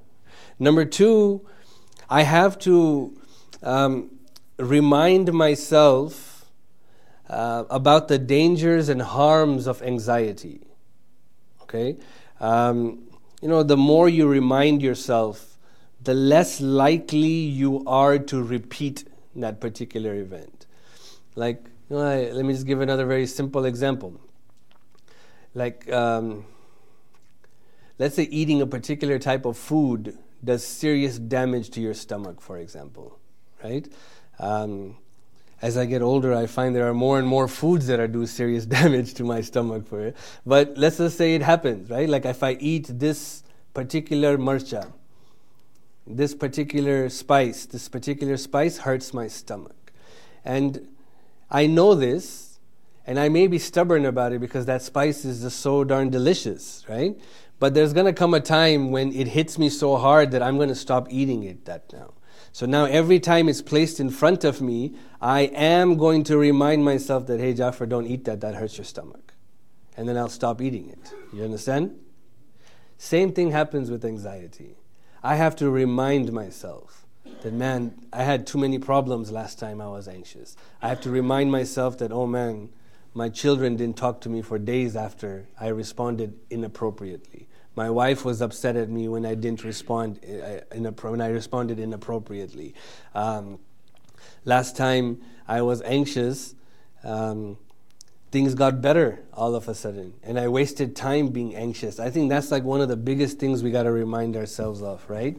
[0.60, 1.46] Number two,
[2.10, 3.18] I have to
[3.64, 4.12] um,
[4.58, 6.52] remind myself
[7.30, 10.62] uh, about the dangers and harms of anxiety.
[11.64, 11.98] Okay?
[12.40, 13.08] Um,
[13.42, 15.58] you know, the more you remind yourself,
[16.04, 20.66] the less likely you are to repeat that particular event.
[21.36, 24.20] Like, you know, I, let me just give another very simple example.
[25.54, 26.46] Like, um,
[28.00, 32.58] let's say eating a particular type of food does serious damage to your stomach, for
[32.58, 33.20] example,
[33.64, 33.88] right?
[34.40, 34.98] Um,
[35.62, 38.26] as I get older, I find there are more and more foods that are do
[38.26, 40.18] serious damage to my stomach for it.
[40.46, 42.10] But let's just say it happens, right?
[42.10, 44.92] Like if I eat this particular marcha,
[46.08, 49.94] this particular spice, this particular spice hurts my stomach.
[50.44, 50.88] And
[51.50, 52.51] I know this,
[53.06, 56.86] and I may be stubborn about it because that spice is just so darn delicious,
[56.88, 57.20] right?
[57.60, 60.76] But there's gonna come a time when it hits me so hard that I'm gonna
[60.76, 62.14] stop eating it that now.
[62.54, 66.84] So now every time it's placed in front of me, I am going to remind
[66.84, 69.34] myself that, hey, Jaffer, don't eat that, that hurts your stomach.
[69.96, 71.14] And then I'll stop eating it.
[71.34, 71.98] You understand?
[72.98, 74.76] Same thing happens with anxiety.
[75.24, 77.06] I have to remind myself
[77.42, 80.56] that, man, I had too many problems last time I was anxious.
[80.82, 82.70] I have to remind myself that, oh man,
[83.14, 87.48] my children didn't talk to me for days after I responded inappropriately.
[87.76, 92.74] My wife was upset at me when I didn't respond, uh, when I responded inappropriately.
[93.16, 93.60] Um,
[94.46, 96.56] last time I was anxious,
[97.04, 97.58] um,
[98.32, 102.00] things got better all of a sudden, and I wasted time being anxious.
[102.00, 105.04] I think that's like one of the biggest things we got to remind ourselves of,
[105.10, 105.38] right?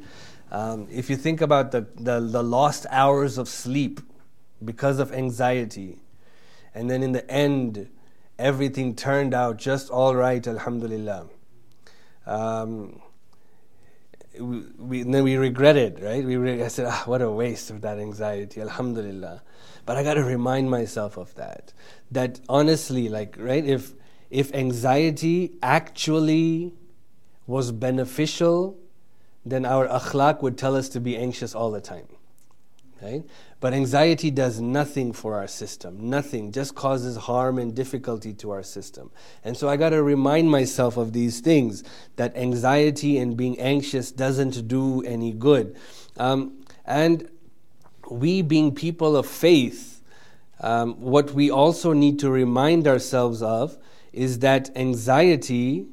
[0.51, 4.01] Um, if you think about the, the, the lost hours of sleep
[4.63, 6.02] because of anxiety,
[6.75, 7.89] and then in the end,
[8.39, 11.29] everything turned out just all right, alhamdulillah
[12.27, 13.01] um,
[14.39, 16.25] we, then we regretted, right?
[16.25, 19.43] We re- I said, ah, what a waste of that anxiety, alhamdulillah.
[19.85, 21.73] But I got to remind myself of that.
[22.11, 23.93] That honestly, like, right, if,
[24.31, 26.73] if anxiety actually
[27.47, 28.79] was beneficial,
[29.45, 32.07] then our akhlaq would tell us to be anxious all the time.
[33.03, 33.25] Right?
[33.59, 38.63] But anxiety does nothing for our system, nothing, just causes harm and difficulty to our
[38.63, 39.11] system.
[39.43, 41.83] And so I got to remind myself of these things
[42.15, 45.77] that anxiety and being anxious doesn't do any good.
[46.17, 47.29] Um, and
[48.09, 50.01] we, being people of faith,
[50.61, 53.77] um, what we also need to remind ourselves of
[54.13, 55.87] is that anxiety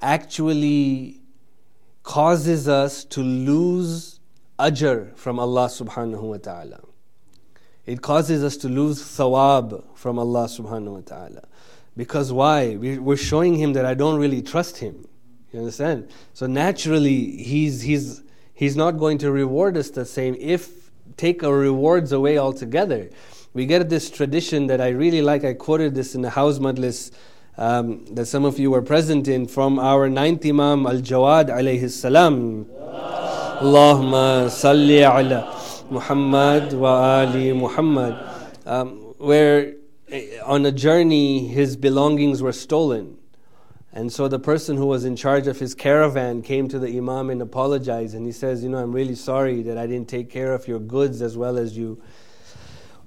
[0.00, 1.20] actually
[2.04, 4.17] causes us to lose
[4.58, 6.80] ajr from Allah subhanahu wa ta'ala.
[7.86, 11.42] It causes us to lose thawab from Allah subhanahu wa ta'ala.
[11.96, 12.76] Because why?
[12.76, 15.08] We're showing him that I don't really trust him.
[15.52, 16.10] You understand?
[16.34, 21.54] So naturally, he's, he's, he's not going to reward us the same if take our
[21.54, 23.10] rewards away altogether.
[23.54, 25.44] We get this tradition that I really like.
[25.44, 27.10] I quoted this in the house majlis
[27.56, 31.90] um, that some of you were present in from our ninth Imam Al Jawad alayhi
[31.90, 32.66] salam.
[33.60, 35.54] Allahumma salli ala
[35.90, 38.16] Muhammad wa ali Muhammad.
[38.66, 39.74] Um, where
[40.10, 43.18] eh, on a journey his belongings were stolen.
[43.92, 47.30] And so the person who was in charge of his caravan came to the Imam
[47.30, 48.14] and apologized.
[48.14, 50.78] And he says, You know, I'm really sorry that I didn't take care of your
[50.78, 52.00] goods as well as you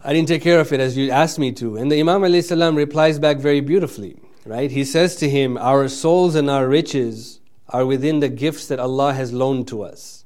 [0.04, 1.78] I didn't take care of it as you asked me to.
[1.78, 4.72] And the Imam salam replies back very beautifully, right?
[4.72, 9.14] He says to him, Our souls and our riches are within the gifts that Allah
[9.14, 10.21] has loaned to us.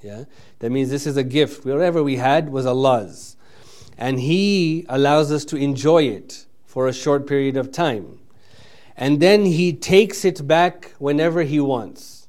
[0.00, 0.24] Yeah?
[0.60, 1.64] That means this is a gift.
[1.64, 3.36] Whatever we had was Allah's.
[3.96, 8.20] And He allows us to enjoy it for a short period of time.
[8.96, 12.28] And then He takes it back whenever He wants.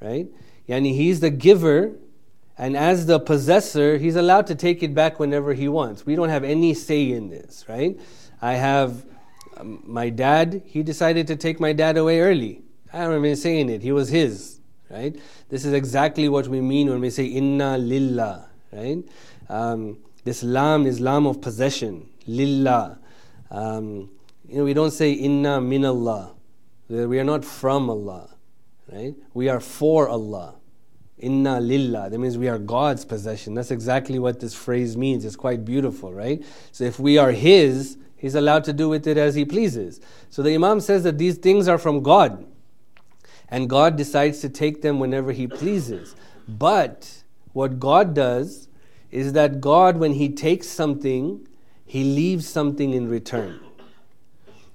[0.00, 0.28] Right?
[0.68, 1.96] Yani He's the giver
[2.56, 6.06] and as the possessor, he's allowed to take it back whenever he wants.
[6.06, 7.98] We don't have any say in this, right?
[8.40, 9.04] I have
[9.56, 12.62] um, my dad, he decided to take my dad away early.
[12.92, 14.53] I don't even saying it, he was his,
[14.94, 15.16] right?
[15.48, 19.02] This is exactly what we mean when we say inna lillah, right?
[19.48, 22.98] Um, this lam is lam of possession, lillah.
[23.50, 24.10] Um,
[24.48, 26.32] you know, we don't say inna min Allah.
[26.88, 28.30] We are not from Allah,
[28.92, 29.14] right?
[29.32, 30.54] We are for Allah.
[31.18, 32.10] Inna lillah.
[32.10, 33.54] That means we are God's possession.
[33.54, 35.24] That's exactly what this phrase means.
[35.24, 36.44] It's quite beautiful, right?
[36.72, 40.00] So if we are His, He's allowed to do with it as He pleases.
[40.30, 42.46] So the Imam says that these things are from God.
[43.54, 46.16] And God decides to take them whenever He pleases.
[46.48, 48.66] But what God does
[49.12, 51.46] is that God, when He takes something,
[51.86, 53.60] He leaves something in return.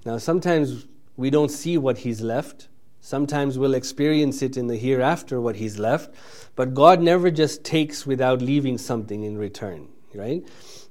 [0.06, 0.86] Now, sometimes
[1.18, 2.68] we don't see what He's left.
[3.02, 6.14] Sometimes we'll experience it in the hereafter, what He's left.
[6.56, 10.42] But God never just takes without leaving something in return, right?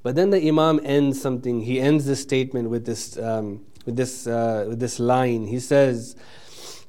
[0.04, 1.62] But then the Imam ends something.
[1.62, 5.48] He ends the statement with this, um, with this, uh, with this line.
[5.48, 6.16] He says,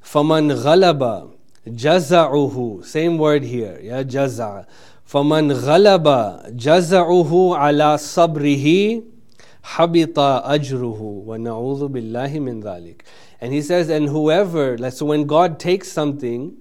[0.02, 1.30] "Faman ghalaba
[1.66, 4.66] jaza'uhu." Same word here, yeah, jaza.
[5.06, 6.06] فمن غلب
[6.56, 9.02] جزعه على صبره
[9.62, 13.04] حبط أجره ونعوذ بالله من ذلك
[13.40, 16.56] and he says, and whoever, like, so when God takes something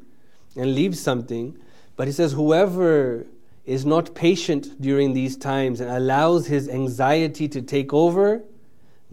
[0.56, 1.58] and leaves something,
[1.96, 3.26] but he says, whoever
[3.66, 8.44] is not patient during these times and allows his anxiety to take over,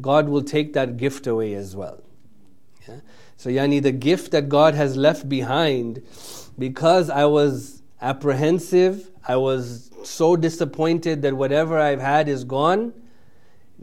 [0.01, 2.01] God will take that gift away as well.
[2.89, 2.97] Yeah?
[3.38, 6.02] So, yani, the gift that God has left behind,
[6.58, 12.94] because I was apprehensive, I was so disappointed that whatever I've had is gone.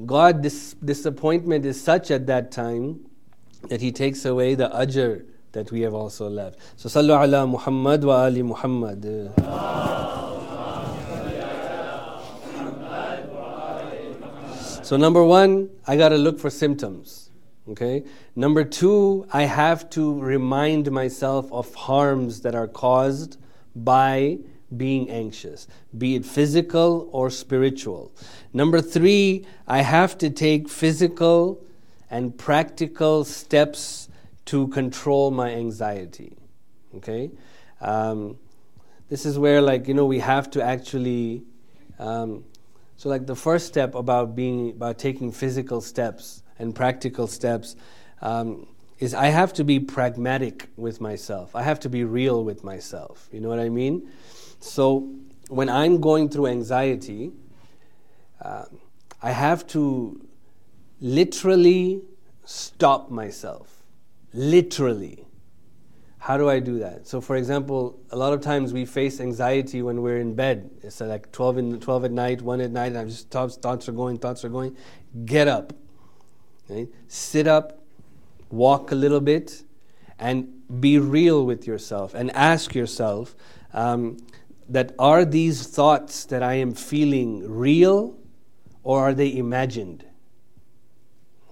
[0.06, 3.06] God, this disappointment is such at that time
[3.68, 6.58] that He takes away the ajr that we have also left.
[6.76, 9.04] So, Sallu ala Muhammad wa Ali Muhammad.
[14.82, 17.23] So, number one, I got to look for symptoms.
[17.68, 18.04] Okay?
[18.36, 23.38] Number two, I have to remind myself of harms that are caused
[23.74, 24.38] by
[24.76, 28.12] being anxious, be it physical or spiritual.
[28.52, 31.64] Number three, I have to take physical
[32.10, 34.08] and practical steps
[34.46, 36.36] to control my anxiety.
[36.96, 37.30] Okay?
[37.80, 38.38] Um,
[39.08, 41.44] this is where, like, you know, we have to actually.
[41.98, 42.44] Um,
[42.96, 47.76] so, like, the first step about being, about taking physical steps and practical steps
[48.22, 48.66] um,
[48.98, 51.54] is I have to be pragmatic with myself.
[51.54, 53.28] I have to be real with myself.
[53.32, 54.08] You know what I mean?
[54.60, 55.14] So,
[55.48, 57.32] when I'm going through anxiety,
[58.40, 58.64] uh,
[59.20, 60.24] I have to
[61.00, 62.02] literally
[62.44, 63.82] stop myself.
[64.32, 65.24] Literally.
[66.18, 67.06] How do I do that?
[67.06, 70.70] So, for example, a lot of times we face anxiety when we're in bed.
[70.82, 73.88] It's like 12, in, 12 at night, 1 at night, and I'm just thoughts, thoughts
[73.90, 74.74] are going, thoughts are going.
[75.26, 75.74] Get up.
[77.08, 77.82] Sit up,
[78.50, 79.62] walk a little bit,
[80.18, 83.34] and be real with yourself and ask yourself
[83.72, 84.16] um,
[84.68, 88.16] that are these thoughts that I am feeling real
[88.82, 90.04] or are they imagined?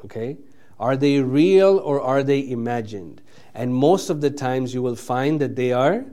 [0.04, 0.38] Okay?
[0.78, 3.20] Are they real or are they imagined?
[3.54, 6.04] And most of the times you will find that they are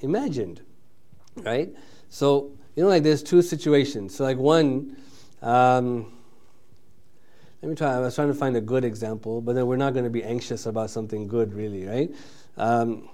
[0.00, 0.60] imagined.
[1.36, 1.74] Right?
[2.08, 4.14] So, you know, like there's two situations.
[4.14, 4.96] So, like one,
[5.40, 6.12] um,
[7.62, 7.94] let me try.
[7.94, 10.24] I was trying to find a good example, but then we're not going to be
[10.24, 12.12] anxious about something good, really, right?
[12.56, 13.08] Um,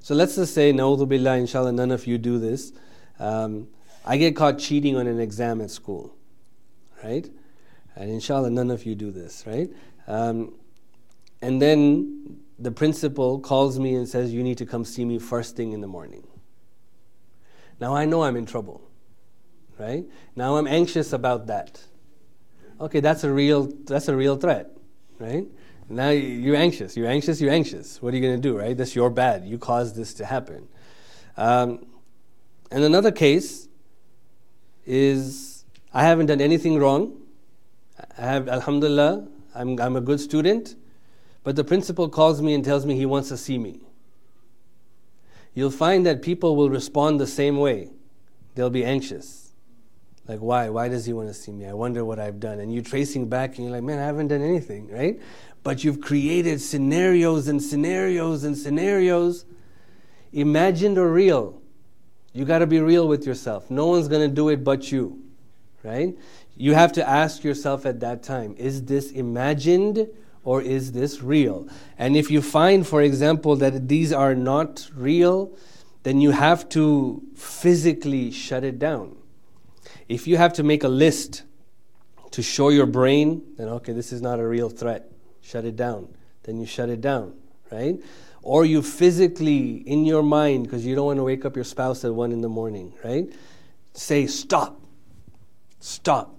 [0.00, 2.72] so let's just say, Na'udhu Billah, inshallah, none of you do this.
[3.20, 3.68] Um,
[4.04, 6.12] I get caught cheating on an exam at school,
[7.04, 7.30] right?
[7.94, 9.70] And inshallah, none of you do this, right?
[10.08, 10.54] Um,
[11.40, 15.56] and then the principal calls me and says, You need to come see me first
[15.56, 16.26] thing in the morning.
[17.80, 18.82] Now I know I'm in trouble,
[19.78, 20.04] right?
[20.34, 21.82] Now I'm anxious about that.
[22.80, 24.70] Okay, that's a real, that's a real threat,
[25.18, 25.46] right?
[25.88, 26.96] Now you're anxious.
[26.96, 27.40] You're anxious.
[27.40, 28.00] You're anxious.
[28.00, 28.76] What are you going to do, right?
[28.76, 29.44] That's your bad.
[29.44, 30.68] You caused this to happen.
[31.36, 31.86] Um,
[32.70, 33.68] and another case
[34.86, 37.20] is I haven't done anything wrong.
[38.16, 40.76] I have, Alhamdulillah, I'm, I'm a good student,
[41.42, 43.80] but the principal calls me and tells me he wants to see me.
[45.54, 47.90] You'll find that people will respond the same way.
[48.54, 49.39] They'll be anxious.
[50.28, 50.68] Like, why?
[50.68, 51.66] Why does he want to see me?
[51.66, 52.60] I wonder what I've done.
[52.60, 55.20] And you're tracing back and you're like, man, I haven't done anything, right?
[55.62, 59.44] But you've created scenarios and scenarios and scenarios,
[60.32, 61.60] imagined or real.
[62.32, 63.70] You got to be real with yourself.
[63.70, 65.20] No one's going to do it but you,
[65.82, 66.16] right?
[66.56, 70.06] You have to ask yourself at that time is this imagined
[70.44, 71.68] or is this real?
[71.98, 75.56] And if you find, for example, that these are not real,
[76.02, 79.16] then you have to physically shut it down.
[80.08, 81.44] If you have to make a list
[82.32, 85.10] to show your brain, then okay, this is not a real threat,
[85.40, 86.08] shut it down.
[86.44, 87.34] Then you shut it down,
[87.70, 87.96] right?
[88.42, 92.04] Or you physically, in your mind, because you don't want to wake up your spouse
[92.04, 93.30] at one in the morning, right?
[93.92, 94.80] Say, stop.
[95.80, 96.34] Stop.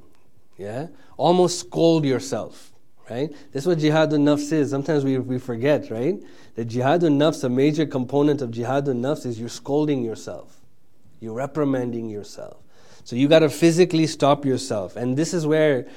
[0.58, 0.88] Yeah?
[1.18, 2.72] Almost scold yourself,
[3.10, 3.32] right?
[3.52, 4.72] That's what jihadun nafs is.
[4.72, 6.16] Sometimes we, we forget, right?
[6.56, 10.60] That jihadun nafs, a major component of jihadun nafs is you're scolding yourself.
[11.20, 12.58] You're reprimanding yourself.
[13.04, 14.95] So you got to physically stop yourself.
[14.95, 15.88] And this is where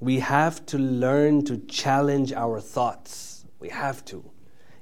[0.00, 3.44] we have to learn to challenge our thoughts.
[3.60, 4.30] We have to.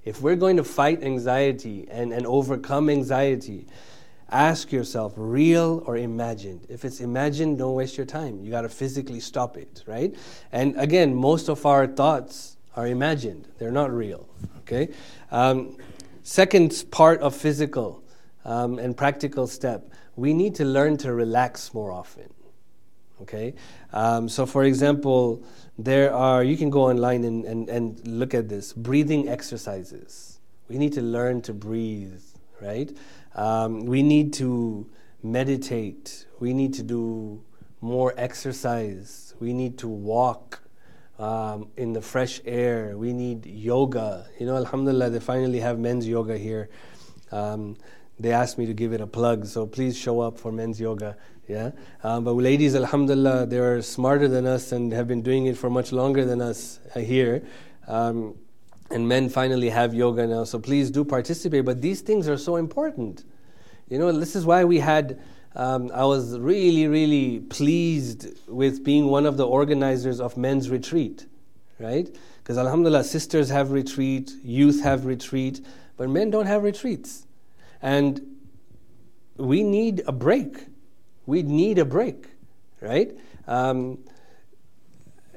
[0.05, 3.67] If we're going to fight anxiety and, and overcome anxiety,
[4.31, 6.67] ask yourself real or imagined.
[6.69, 8.43] If it's imagined, don't waste your time.
[8.43, 10.15] You got to physically stop it, right?
[10.51, 14.29] And again, most of our thoughts are imagined, they're not real,
[14.61, 14.89] okay?
[15.31, 15.77] Um,
[16.23, 18.03] second part of physical
[18.45, 22.33] um, and practical step we need to learn to relax more often.
[23.23, 23.55] Okay?
[23.93, 25.43] Um, so, for example,
[25.79, 30.41] there are, you can go online and, and, and look at this breathing exercises.
[30.69, 32.23] We need to learn to breathe,
[32.61, 32.91] right?
[33.35, 34.89] Um, we need to
[35.23, 36.27] meditate.
[36.41, 37.43] We need to do
[37.81, 39.35] more exercise.
[39.41, 40.61] We need to walk
[41.19, 42.97] um, in the fresh air.
[42.97, 44.27] We need yoga.
[44.39, 46.69] You know, Alhamdulillah, they finally have men's yoga here.
[47.31, 47.77] Um,
[48.23, 51.17] they asked me to give it a plug, so please show up for men's yoga.
[51.49, 51.73] Yeah,
[52.05, 55.69] um, but ladies, alhamdulillah, they are smarter than us and have been doing it for
[55.69, 57.43] much longer than us uh, here.
[57.89, 58.37] Um,
[58.91, 61.65] and men finally have yoga now, so please do participate.
[61.65, 63.25] But these things are so important.
[63.89, 65.21] You know, this is why we had.
[65.55, 71.27] Um, I was really, really pleased with being one of the organizers of men's retreat,
[71.79, 72.09] right?
[72.39, 75.61] Because Alhamdulillah, sisters have retreat, youth have retreat,
[75.99, 77.27] but men don't have retreats.
[77.83, 78.39] And
[79.37, 80.67] we need a break.
[81.27, 82.27] We need a break,
[82.81, 83.17] right?
[83.47, 83.99] Um,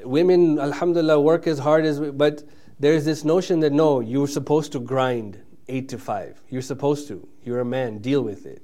[0.03, 2.43] women, alhamdulillah, work as hard as, we, but
[2.79, 6.39] there's this notion that no, you're supposed to grind eight to five.
[6.49, 7.27] You're supposed to.
[7.43, 8.61] You're a man, deal with it.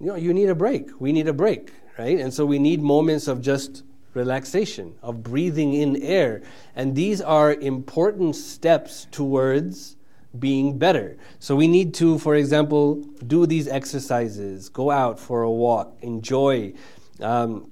[0.00, 0.90] You know, you need a break.
[1.00, 2.18] We need a break, right?
[2.18, 6.42] And so we need moments of just relaxation, of breathing in air.
[6.74, 9.96] And these are important steps towards
[10.38, 11.16] being better.
[11.38, 16.74] So we need to, for example, do these exercises, go out for a walk, enjoy.
[17.20, 17.70] Um,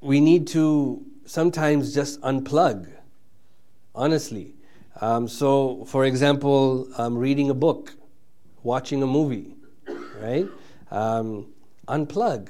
[0.00, 2.88] we need to sometimes just unplug,
[3.94, 4.54] honestly.
[5.00, 7.94] Um, so, for example, um, reading a book,
[8.62, 9.56] watching a movie,
[10.20, 10.46] right?
[10.90, 11.52] Um,
[11.88, 12.48] unplug,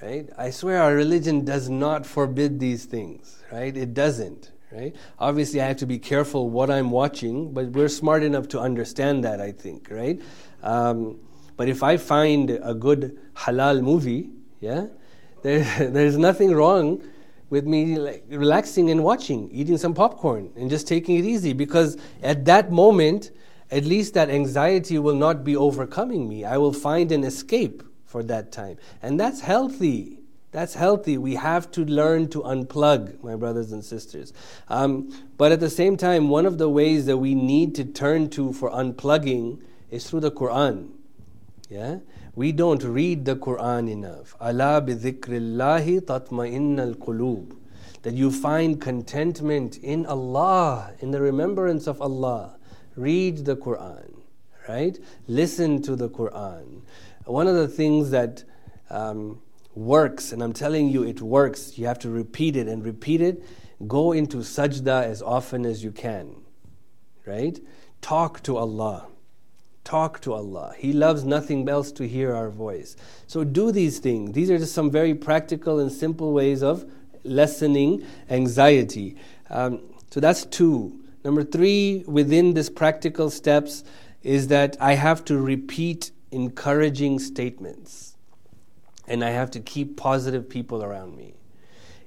[0.00, 0.28] right?
[0.38, 3.76] I swear our religion does not forbid these things, right?
[3.76, 4.94] It doesn't, right?
[5.18, 9.24] Obviously, I have to be careful what I'm watching, but we're smart enough to understand
[9.24, 10.20] that, I think, right?
[10.62, 11.20] Um,
[11.56, 14.86] but if I find a good halal movie, yeah,
[15.42, 17.02] there, there's nothing wrong
[17.50, 21.96] with me like relaxing and watching, eating some popcorn, and just taking it easy because
[22.22, 23.30] at that moment,
[23.70, 26.44] at least that anxiety will not be overcoming me.
[26.44, 28.78] I will find an escape for that time.
[29.02, 30.17] And that's healthy.
[30.50, 31.18] That's healthy.
[31.18, 34.32] We have to learn to unplug, my brothers and sisters.
[34.68, 38.30] Um, but at the same time, one of the ways that we need to turn
[38.30, 40.90] to for unplugging is through the Quran.
[41.68, 41.98] Yeah?
[42.34, 44.34] We don't read the Quran enough.
[44.40, 47.54] Allah bi dhikrillahi tatma'innal qulub.
[48.02, 52.56] That you find contentment in Allah, in the remembrance of Allah.
[52.96, 54.22] Read the Quran,
[54.68, 54.98] right?
[55.26, 56.82] Listen to the Quran.
[57.26, 58.44] One of the things that
[58.88, 59.42] um,
[59.78, 61.78] works, and I'm telling you it works.
[61.78, 63.42] You have to repeat it and repeat it.
[63.86, 66.34] Go into sajda as often as you can,
[67.24, 67.58] right?
[68.00, 69.06] Talk to Allah.
[69.84, 70.74] Talk to Allah.
[70.76, 72.96] He loves nothing else to hear our voice.
[73.26, 74.32] So do these things.
[74.32, 76.84] These are just some very practical and simple ways of
[77.24, 79.16] lessening anxiety.
[79.48, 81.04] Um, So that's two.
[81.24, 83.84] Number three, within this practical steps,
[84.22, 88.07] is that I have to repeat encouraging statements.
[89.08, 91.34] And I have to keep positive people around me.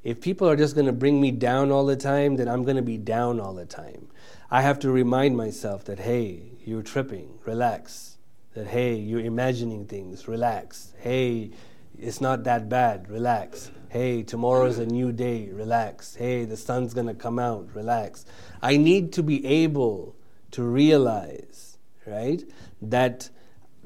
[0.04, 2.78] If people are just going to bring me down all the time, then I'm going
[2.78, 4.08] to be down all the time.
[4.50, 8.18] I have to remind myself that, hey, you're tripping, relax.
[8.54, 10.94] That, hey, you're imagining things, relax.
[11.00, 11.52] Hey,
[11.98, 13.72] it's not that bad, relax.
[13.90, 16.16] Hey, tomorrow's a new day, relax.
[16.16, 18.26] Hey, the sun's going to come out, relax.
[18.62, 20.16] I need to be able
[20.52, 22.44] to realize, right,
[22.82, 23.30] that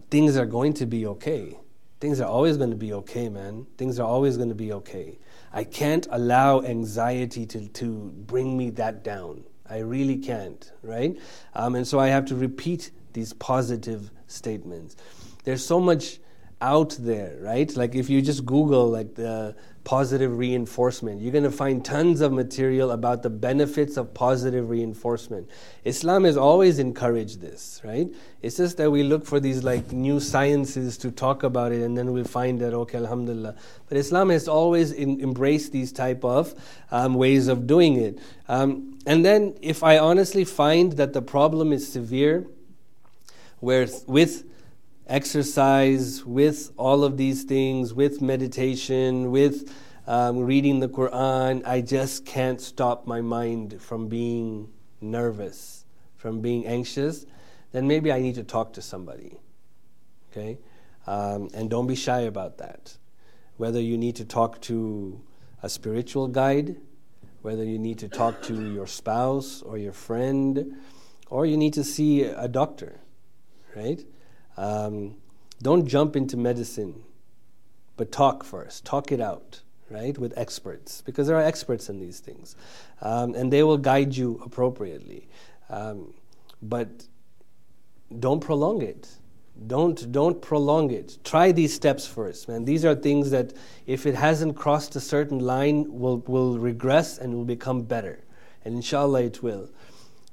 [0.09, 1.57] things are going to be okay.
[2.05, 3.65] Things are always going to be okay, man.
[3.79, 5.17] Things are always going to be okay.
[5.51, 9.43] I can't allow anxiety to, to bring me that down.
[9.67, 11.17] I really can't, right?
[11.55, 14.95] Um, and so I have to repeat these positive statements.
[15.45, 16.19] There's so much
[16.61, 17.75] out there, right?
[17.75, 22.31] Like if you just Google like the positive reinforcement, you're going to find tons of
[22.31, 25.49] material about the benefits of positive reinforcement.
[25.83, 28.07] Islam has always encouraged this, right?
[28.41, 31.97] It's just that we look for these like new sciences to talk about it, and
[31.97, 33.55] then we find that okay, Alhamdulillah.
[33.87, 36.55] But Islam has always in, embraced these type of
[36.89, 38.17] um, ways of doing it.
[38.47, 42.47] Um, and then, if I honestly find that the problem is severe,
[43.59, 44.45] where with
[45.07, 49.71] exercise, with all of these things, with meditation, with
[50.07, 55.85] um, reading the Quran, I just can't stop my mind from being nervous,
[56.15, 57.25] from being anxious,
[57.71, 59.37] then maybe I need to talk to somebody.
[60.31, 60.57] Okay?
[61.07, 62.97] Um, and don't be shy about that.
[63.57, 65.21] Whether you need to talk to
[65.61, 66.77] a spiritual guide,
[67.41, 70.75] whether you need to talk to your spouse or your friend,
[71.29, 72.99] or you need to see a doctor,
[73.75, 74.03] right?
[74.57, 75.15] Um,
[75.61, 77.03] don't jump into medicine,
[77.97, 78.85] but talk first.
[78.85, 82.55] Talk it out, right, with experts, because there are experts in these things,
[83.01, 85.27] um, and they will guide you appropriately.
[85.69, 86.13] Um,
[86.61, 87.07] but
[88.19, 89.07] don't prolong it.
[89.67, 91.17] Don't don't prolong it.
[91.23, 92.65] Try these steps first, man.
[92.65, 93.53] These are things that,
[93.87, 98.23] if it hasn't crossed a certain line, will will regress and will become better,
[98.65, 99.69] and inshallah it will.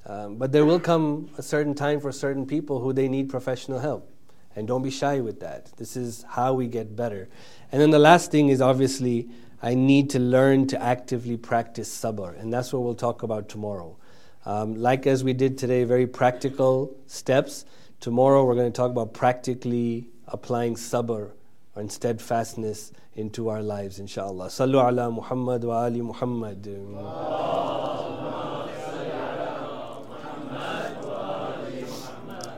[0.05, 3.79] Um, but there will come a certain time for certain people who they need professional
[3.79, 4.12] help.
[4.55, 5.73] And don't be shy with that.
[5.77, 7.29] This is how we get better.
[7.71, 9.29] And then the last thing is obviously,
[9.63, 12.39] I need to learn to actively practice sabr.
[12.39, 13.97] And that's what we'll talk about tomorrow.
[14.45, 17.65] Um, like as we did today, very practical steps.
[18.01, 21.31] Tomorrow we're going to talk about practically applying sabr
[21.75, 24.49] and steadfastness into our lives, inshallah.
[24.49, 26.67] Sallu ala Muhammad wa ali Muhammad.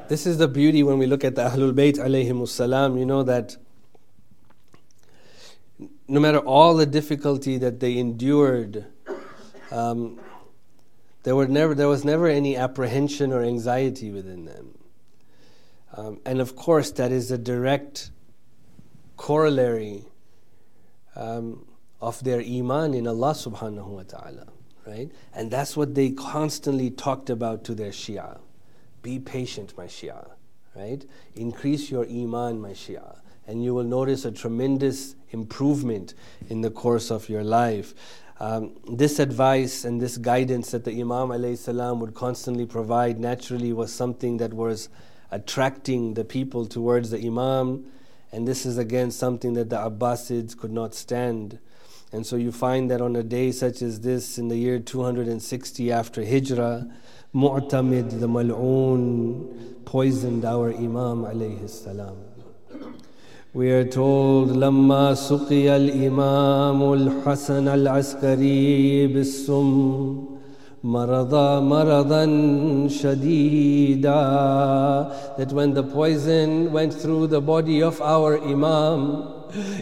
[0.07, 3.23] This is the beauty when we look at the Ahlul Bayt alayhimus salam, you know
[3.23, 3.57] that
[6.07, 8.85] no matter all the difficulty that they endured,
[9.71, 10.21] um,
[11.23, 14.79] there, were never, there was never any apprehension or anxiety within them.
[15.95, 18.11] Um, and of course, that is a direct
[19.17, 20.05] corollary
[21.17, 21.65] um,
[22.03, 24.49] of their iman in Allah subhanahu wa ta'ala,
[24.87, 25.11] right?
[25.33, 28.41] And that's what they constantly talked about to their Shia.
[29.05, 30.31] Be patient, my Shia,
[30.75, 31.05] right?
[31.37, 36.15] Increase your Iman, my Shia, and you will notice a tremendous improvement
[36.49, 37.95] in the course of your life.
[38.41, 43.93] Um, this advice and this guidance that the Imam salam would constantly provide naturally was
[43.93, 44.89] something that was
[45.31, 47.85] attracting the people towards the Imam,
[48.33, 51.59] and this is again something that the Abbasids could not stand.
[52.14, 55.92] And so you find that on a day such as this, in the year 260
[55.92, 56.88] after Hijrah,
[57.36, 62.18] Mu'tamid the Mal'oon poisoned our Imam alayhi salam.
[63.54, 70.26] We are told لما سقي الإمام الحسن العسكري بالسم
[70.84, 72.26] مرض مرضا
[72.88, 74.12] شديدا
[75.38, 79.24] that when the poison went through the body of our Imam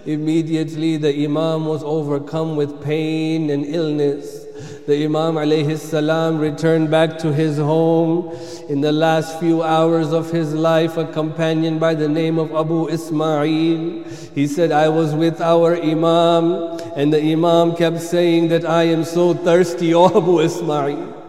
[0.06, 4.42] immediately the Imam was overcome with pain and illness
[4.86, 8.36] the Imam alayhi salam returned back to his home
[8.68, 12.88] in the last few hours of his life, a companion by the name of Abu
[12.88, 14.04] Ismail.
[14.34, 19.04] He said, I was with our Imam, and the Imam kept saying that I am
[19.04, 21.21] so thirsty, O Abu Ismail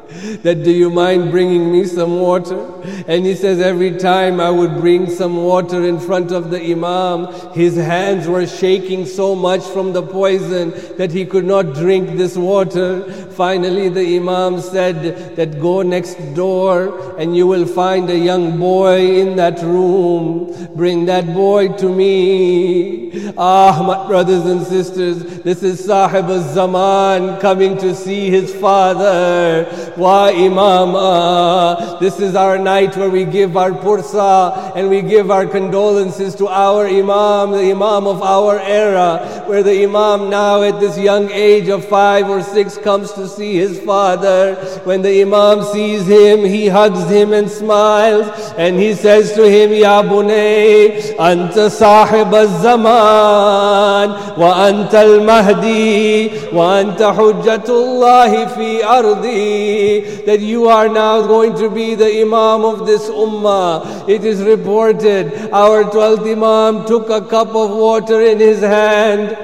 [0.43, 2.59] that do you mind bringing me some water?
[3.07, 7.27] And he says, every time I would bring some water in front of the Imam,
[7.51, 12.35] his hands were shaking so much from the poison that he could not drink this
[12.35, 13.03] water.
[13.31, 19.19] Finally, the Imam said that go next door and you will find a young boy
[19.19, 20.53] in that room.
[20.75, 23.33] Bring that boy to me.
[23.37, 29.65] Ah, my brothers and sisters, this is Sahib al-Zaman coming to see his father.
[30.03, 31.97] Wa Imama.
[31.97, 36.49] This is our night where we give our pursa and we give our condolences to
[36.49, 41.69] our Imam, the Imam of our era, where the Imam now at this young age
[41.69, 44.55] of five or six comes to see his father.
[44.83, 48.27] When the Imam sees him, he hugs him and smiles
[48.57, 57.15] and he says to him, Ya Bunay, Anta sahib al-zaman wa anta al-mahdi wa anta
[57.15, 59.82] hujjatullah fi ardi
[60.25, 64.07] that you are now going to be the Imam of this ummah.
[64.09, 69.37] It is reported our 12th Imam took a cup of water in his hand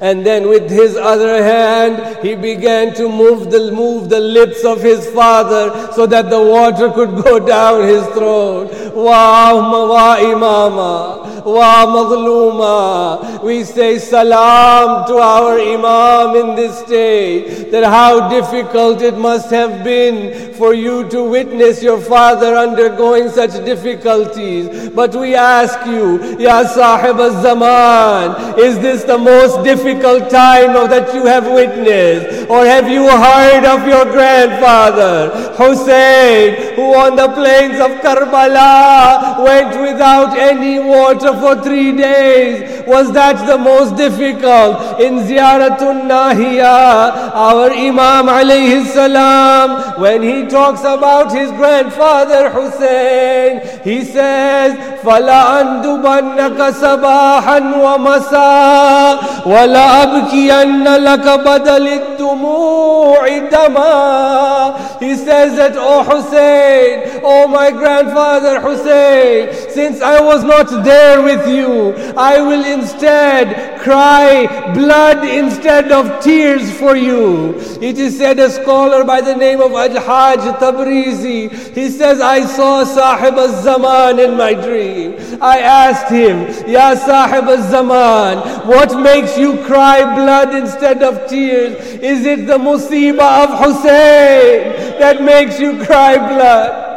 [0.00, 4.80] and then with his other hand, he began to move the, move the lips of
[4.80, 8.70] his father so that the water could go down his throat.
[8.94, 13.42] Wow, wa imama, wa mazluma.
[13.42, 17.70] We say salam to our imam in this day.
[17.70, 23.52] That how difficult it must have been for you to witness your father undergoing such
[23.64, 24.90] difficulties.
[24.90, 31.26] But we ask you, Ya Sahib al-Zaman, is this the most difficult time that you
[31.26, 32.50] have witnessed?
[32.50, 39.80] Or have you heard of your grandfather, Hussein, who on the plains of Karbala went
[39.80, 42.85] without any water for three days?
[42.87, 44.99] Was that the most difficult?
[44.99, 54.03] In Ziyaratun Nahiya, our Imam alayhi salam, when he talks about his grandfather Hussein, he
[54.03, 54.73] says,
[55.03, 67.70] فَلَأَنْدُبَنَّكَ صَبَاحًا وَمَسَاءً وَلَأَبْكِيَنَّ لَكَ بَدَلِ الدُّمُوعِ دَمًا He says that, Oh Hussein, oh my
[67.70, 75.92] grandfather Hussein, since I was not there with you, I will instead cry blood instead
[75.92, 77.54] of tears for you.
[77.80, 82.84] It is said a scholar by the name of Al-Hajj Tabrizi, he says, I saw
[82.84, 85.16] Sahib al-Zaman in my dream.
[85.40, 91.76] I asked him, Ya Sahib al-Zaman, what makes you cry blood instead of tears?
[92.02, 96.87] Is it the musibah of Hussein that makes you cry blood?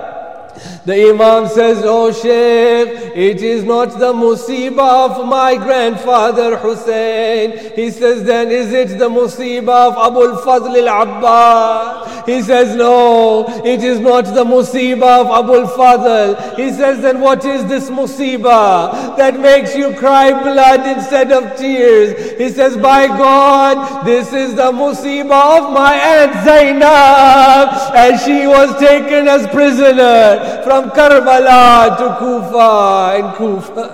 [0.91, 7.73] The Imam says, "O Shaykh, it is not the musibah of my grandfather Hussein.
[7.75, 12.25] He says, then is it the musibah of Abu al-Fadl al-Abbas?
[12.25, 16.55] He says, no, it is not the musibah of Abu al-Fadl.
[16.55, 22.37] He says, then what is this musibah that makes you cry blood instead of tears?
[22.37, 28.79] He says, by God, this is the musibah of my Aunt Zainab and she was
[28.79, 32.69] taken as prisoner from Karbala to Kufa
[33.17, 33.87] and Kufa.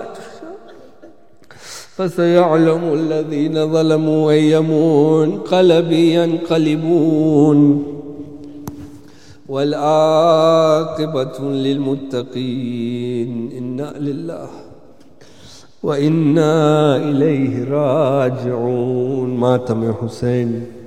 [1.98, 7.58] فسيعلم الذين ظلموا أي منقلب ينقلبون.
[9.48, 14.48] والعاقبة للمتقين إنا لله
[15.82, 19.36] وإنا إليه راجعون.
[19.36, 20.77] مات من حسين.